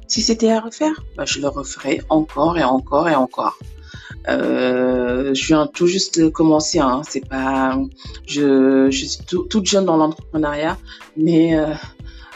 Si 0.07 0.21
c'était 0.21 0.49
à 0.49 0.59
refaire, 0.59 1.03
bah, 1.15 1.25
je 1.25 1.39
le 1.39 1.47
referais 1.47 2.01
encore 2.09 2.57
et 2.57 2.63
encore 2.63 3.07
et 3.07 3.15
encore. 3.15 3.59
Euh, 4.27 5.33
je 5.33 5.47
viens 5.47 5.67
tout 5.67 5.87
juste 5.87 6.29
commencer, 6.31 6.79
hein. 6.79 7.01
c'est 7.07 7.27
pas, 7.27 7.79
je, 8.27 8.89
je 8.91 9.05
suis 9.05 9.19
toute 9.25 9.65
jeune 9.65 9.85
dans 9.85 9.97
l'entrepreneuriat, 9.97 10.77
mais 11.15 11.57
euh, 11.57 11.73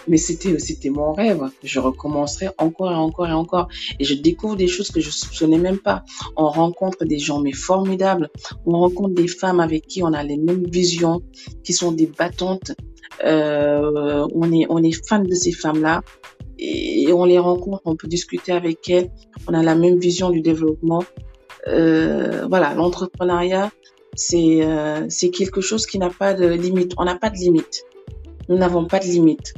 mais 0.08 0.17
c'était 0.17 0.60
c'était 0.60 0.89
mon 0.89 1.13
rêve. 1.13 1.43
Je 1.63 1.80
recommencerai 1.80 2.50
encore 2.58 2.91
et 2.91 2.96
encore 2.96 3.28
et 3.28 3.34
encore. 3.34 3.67
Et 4.00 4.04
je 4.04 4.13
découvre 4.13 4.56
des 4.56 4.67
choses 4.67 4.91
que 4.91 5.00
je 5.00 5.10
soupçonnais 5.10 5.58
même 5.58 5.80
pas. 5.80 6.04
On 6.36 6.48
rencontre 6.48 7.06
des 7.06 7.19
gens 7.19 7.39
mais 7.39 7.54
formidables. 7.54 8.30
On 8.65 8.80
rencontre 8.80 9.13
des 9.13 9.28
femmes 9.28 9.60
avec 9.60 9.88
qui 9.88 10.04
on 10.04 10.13
a 10.13 10.24
les 10.24 10.38
mêmes 10.38 10.65
visions, 10.67 11.22
qui 11.63 11.74
sont 11.74 11.91
des 11.91 12.08
battantes. 12.08 12.74
Euh, 13.24 14.28
on 14.34 14.52
est 14.52 14.65
on 14.69 14.82
est 14.84 15.08
fan 15.08 15.24
de 15.24 15.36
ces 15.36 15.52
femmes-là 15.52 16.02
et 16.60 17.12
on 17.12 17.26
les 17.26 17.39
rencontre, 17.39 17.82
on 17.86 17.96
peut 17.96 18.08
discuter 18.08 18.52
avec 18.52 18.89
elles. 18.89 19.10
On 19.48 19.54
a 19.54 19.63
la 19.63 19.76
même 19.76 20.00
vision 20.00 20.30
du 20.30 20.41
développement. 20.41 21.04
Euh, 21.67 22.45
voilà, 22.47 22.73
l'entrepreneuriat, 22.73 23.71
c'est 24.15 24.63
euh, 24.63 25.06
c'est 25.10 25.30
quelque 25.30 25.62
chose 25.62 25.86
qui 25.86 25.97
n'a 25.99 26.10
pas 26.10 26.34
de 26.34 26.47
limite. 26.47 26.93
On 26.97 27.06
n'a 27.06 27.15
pas 27.15 27.30
de 27.30 27.38
limite. 27.38 27.84
Nous 28.49 28.58
n'avons 28.58 28.86
pas 28.86 28.99
de 28.99 29.06
limite 29.06 29.54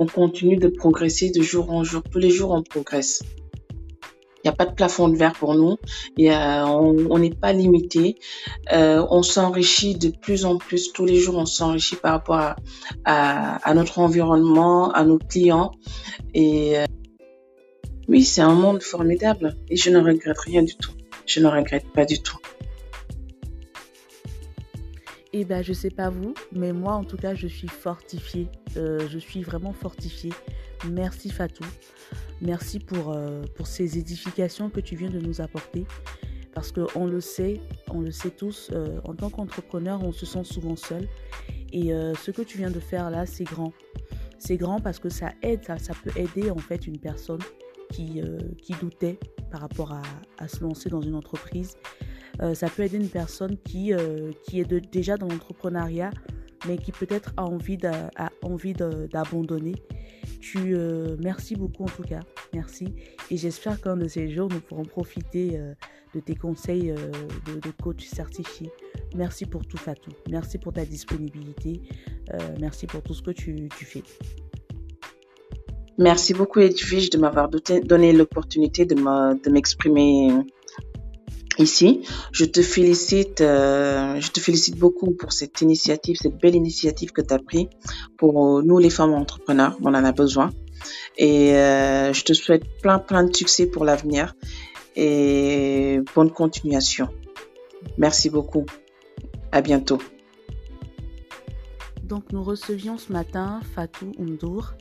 on 0.00 0.06
continue 0.06 0.56
de 0.56 0.68
progresser 0.68 1.30
de 1.30 1.42
jour 1.42 1.70
en 1.70 1.84
jour. 1.84 2.02
Tous 2.10 2.18
les 2.18 2.30
jours, 2.30 2.52
on 2.52 2.62
progresse. 2.62 3.22
Il 4.36 4.46
n'y 4.46 4.48
a 4.48 4.54
pas 4.54 4.64
de 4.64 4.74
plafond 4.74 5.08
de 5.10 5.16
verre 5.18 5.34
pour 5.34 5.54
nous. 5.54 5.76
On 6.18 7.18
n'est 7.18 7.34
pas 7.34 7.52
limité. 7.52 8.16
Euh, 8.72 9.06
on 9.10 9.22
s'enrichit 9.22 9.96
de 9.96 10.08
plus 10.08 10.46
en 10.46 10.56
plus. 10.56 10.94
Tous 10.94 11.04
les 11.04 11.16
jours, 11.16 11.36
on 11.36 11.44
s'enrichit 11.44 11.96
par 11.96 12.12
rapport 12.12 12.54
à, 13.04 13.74
notre 13.74 13.98
environnement, 13.98 14.90
à 14.90 15.04
nos 15.04 15.18
clients. 15.18 15.72
Et 16.32 16.76
oui, 18.08 18.24
c'est 18.24 18.40
un 18.40 18.54
monde 18.54 18.82
formidable. 18.82 19.54
Et 19.68 19.76
je 19.76 19.90
ne 19.90 19.98
regrette 19.98 20.38
rien 20.38 20.62
du 20.62 20.76
tout. 20.76 20.92
Je 21.30 21.38
ne 21.38 21.46
regrette 21.46 21.86
pas 21.92 22.04
du 22.04 22.20
tout. 22.20 22.38
Eh 25.32 25.44
ben, 25.44 25.62
je 25.62 25.72
sais 25.72 25.90
pas 25.90 26.10
vous, 26.10 26.34
mais 26.50 26.72
moi, 26.72 26.94
en 26.94 27.04
tout 27.04 27.16
cas, 27.16 27.36
je 27.36 27.46
suis 27.46 27.68
fortifiée. 27.68 28.48
Euh, 28.76 29.06
je 29.08 29.16
suis 29.20 29.44
vraiment 29.44 29.72
fortifiée. 29.72 30.32
Merci 30.90 31.30
Fatou. 31.30 31.62
Merci 32.40 32.80
pour, 32.80 33.12
euh, 33.12 33.44
pour 33.54 33.68
ces 33.68 33.96
édifications 33.96 34.70
que 34.70 34.80
tu 34.80 34.96
viens 34.96 35.08
de 35.08 35.20
nous 35.20 35.40
apporter. 35.40 35.86
Parce 36.52 36.72
qu'on 36.72 37.06
le 37.06 37.20
sait, 37.20 37.60
on 37.86 38.00
le 38.00 38.10
sait 38.10 38.30
tous, 38.30 38.70
euh, 38.72 38.98
en 39.04 39.14
tant 39.14 39.30
qu'entrepreneur, 39.30 40.02
on 40.02 40.10
se 40.10 40.26
sent 40.26 40.42
souvent 40.42 40.74
seul. 40.74 41.06
Et 41.72 41.90
ce 41.90 42.32
que 42.32 42.42
tu 42.42 42.58
viens 42.58 42.72
de 42.72 42.80
faire 42.80 43.08
là, 43.08 43.24
c'est 43.24 43.44
grand. 43.44 43.72
C'est 44.40 44.56
grand 44.56 44.80
parce 44.80 44.98
que 44.98 45.08
ça 45.08 45.30
aide, 45.42 45.60
ça 45.64 45.92
peut 46.02 46.10
aider 46.16 46.50
en 46.50 46.58
fait 46.58 46.88
une 46.88 46.98
personne 46.98 47.38
qui, 47.90 48.20
qui 48.62 48.74
doutait 48.80 49.18
par 49.50 49.60
rapport 49.60 49.92
à, 49.92 50.02
à 50.38 50.48
se 50.48 50.62
lancer 50.62 50.88
dans 50.88 51.00
une 51.00 51.14
entreprise 51.14 51.76
euh, 52.42 52.54
ça 52.54 52.68
peut 52.68 52.82
aider 52.82 52.96
une 52.96 53.08
personne 53.08 53.56
qui, 53.58 53.92
euh, 53.92 54.32
qui 54.44 54.60
est 54.60 54.72
déjà 54.90 55.16
dans 55.16 55.28
l'entrepreneuriat, 55.28 56.10
mais 56.66 56.78
qui 56.78 56.92
peut-être 56.92 57.32
a 57.36 57.44
envie 57.44 57.76
d'abandonner. 57.76 59.74
Tu, 60.40 60.74
euh, 60.74 61.16
merci 61.20 61.54
beaucoup 61.54 61.84
en 61.84 61.88
tout 61.88 62.02
cas, 62.02 62.20
merci. 62.54 62.94
Et 63.30 63.36
j'espère 63.36 63.80
qu'un 63.80 63.96
de 63.96 64.08
ces 64.08 64.30
jours, 64.30 64.48
nous 64.50 64.60
pourrons 64.60 64.84
profiter 64.84 65.60
de 66.14 66.20
tes 66.20 66.34
conseils 66.34 66.92
de, 66.92 67.70
coach 67.82 68.06
certifié. 68.06 68.70
Merci 69.14 69.44
pour 69.44 69.66
tout, 69.66 69.76
Fatou. 69.76 70.10
Merci 70.30 70.58
pour 70.58 70.72
ta 70.72 70.84
disponibilité. 70.84 71.82
merci 72.58 72.86
pour 72.86 73.02
tout 73.02 73.14
ce 73.14 73.22
que 73.22 73.32
tu, 73.32 73.68
fais. 73.70 74.02
Merci 76.00 76.32
beaucoup, 76.32 76.60
Edwige, 76.60 77.10
de 77.10 77.18
m'avoir 77.18 77.50
donné 77.84 78.14
l'opportunité 78.14 78.86
de 78.86 79.50
m'exprimer 79.50 80.30
ici. 81.58 82.00
Je 82.32 82.46
te 82.46 82.62
félicite, 82.62 83.42
euh, 83.42 84.18
je 84.18 84.30
te 84.30 84.40
félicite 84.40 84.78
beaucoup 84.78 85.10
pour 85.10 85.34
cette 85.34 85.60
initiative, 85.60 86.16
cette 86.16 86.40
belle 86.40 86.54
initiative 86.54 87.12
que 87.12 87.20
tu 87.20 87.34
as 87.34 87.38
pris 87.38 87.68
pour 88.16 88.62
nous 88.62 88.78
les 88.78 88.88
femmes 88.88 89.12
entrepreneurs. 89.12 89.76
On 89.82 89.94
en 89.94 90.04
a 90.04 90.12
besoin. 90.12 90.50
Et 91.18 91.54
euh, 91.54 92.14
je 92.14 92.24
te 92.24 92.32
souhaite 92.32 92.64
plein 92.80 92.98
plein 92.98 93.22
de 93.22 93.36
succès 93.36 93.66
pour 93.66 93.84
l'avenir 93.84 94.34
et 94.96 96.00
bonne 96.14 96.30
continuation. 96.30 97.08
Merci 97.98 98.30
beaucoup. 98.30 98.64
À 99.52 99.60
bientôt. 99.60 99.98
Donc 102.02 102.32
nous 102.32 102.42
recevions 102.42 102.96
ce 102.96 103.12
matin 103.12 103.60
Fatou 103.74 104.12
Oumdour, 104.18 104.72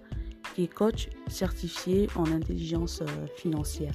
coach 0.67 1.09
certifié 1.27 2.07
en 2.15 2.25
intelligence 2.31 3.01
financière. 3.35 3.93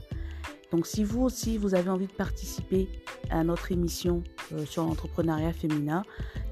Donc 0.75 0.89
si 0.89 1.05
vous 1.05 1.23
aussi, 1.23 1.57
vous 1.57 1.77
avez 1.77 1.89
envie 1.89 2.09
de 2.09 2.13
participer 2.13 2.89
à 3.31 3.45
notre 3.45 3.71
émission 3.71 4.25
euh, 4.53 4.67
sur 4.67 4.83
l'entrepreneuriat 4.83 5.53
féminin, 5.53 6.03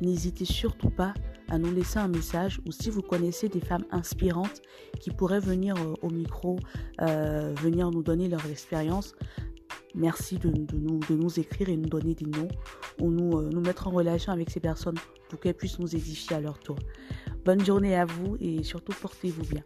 n'hésitez 0.01 0.45
surtout 0.45 0.91
pas 0.91 1.13
à 1.51 1.59
nous 1.59 1.73
laisser 1.73 1.99
un 1.99 2.07
message 2.07 2.61
ou 2.65 2.71
si 2.71 2.89
vous 2.89 3.03
connaissez 3.03 3.49
des 3.49 3.59
femmes 3.59 3.85
inspirantes 3.91 4.63
qui 5.01 5.11
pourraient 5.11 5.41
venir 5.41 5.75
euh, 5.77 5.95
au 6.03 6.11
micro, 6.11 6.57
euh, 7.01 7.53
venir 7.61 7.91
nous 7.91 8.05
donner 8.05 8.29
leur 8.29 8.47
expérience, 8.47 9.17
merci 9.97 10.39
de, 10.39 10.51
nous, 10.51 11.01
de, 11.01 11.17
nous, 11.17 11.41
écrire 11.41 11.69
et 11.69 11.77
nous 11.77 11.89
donner 11.89 12.15
des 12.15 12.27
noms 12.27 12.49
ou 13.01 13.11
nous, 13.11 13.43
nous 13.43 13.61
mettre 13.61 13.89
en 13.89 13.91
relation 13.91 14.33
avec 14.33 14.51
ces 14.51 14.61
personnes 14.61 14.99
pour 15.29 15.41
qu'elles 15.41 15.55
puissent 15.55 15.81
nous 15.81 15.97
édifier 15.97 16.37
à 16.37 16.41
leur 16.41 16.61
tour. 16.61 16.77
Bonne 17.45 17.65
journée 17.65 17.97
à 17.97 18.05
vous 18.05 18.37
et 18.41 18.63
surtout 18.63 18.93
portez-vous 19.01 19.43
bien. 19.47 19.65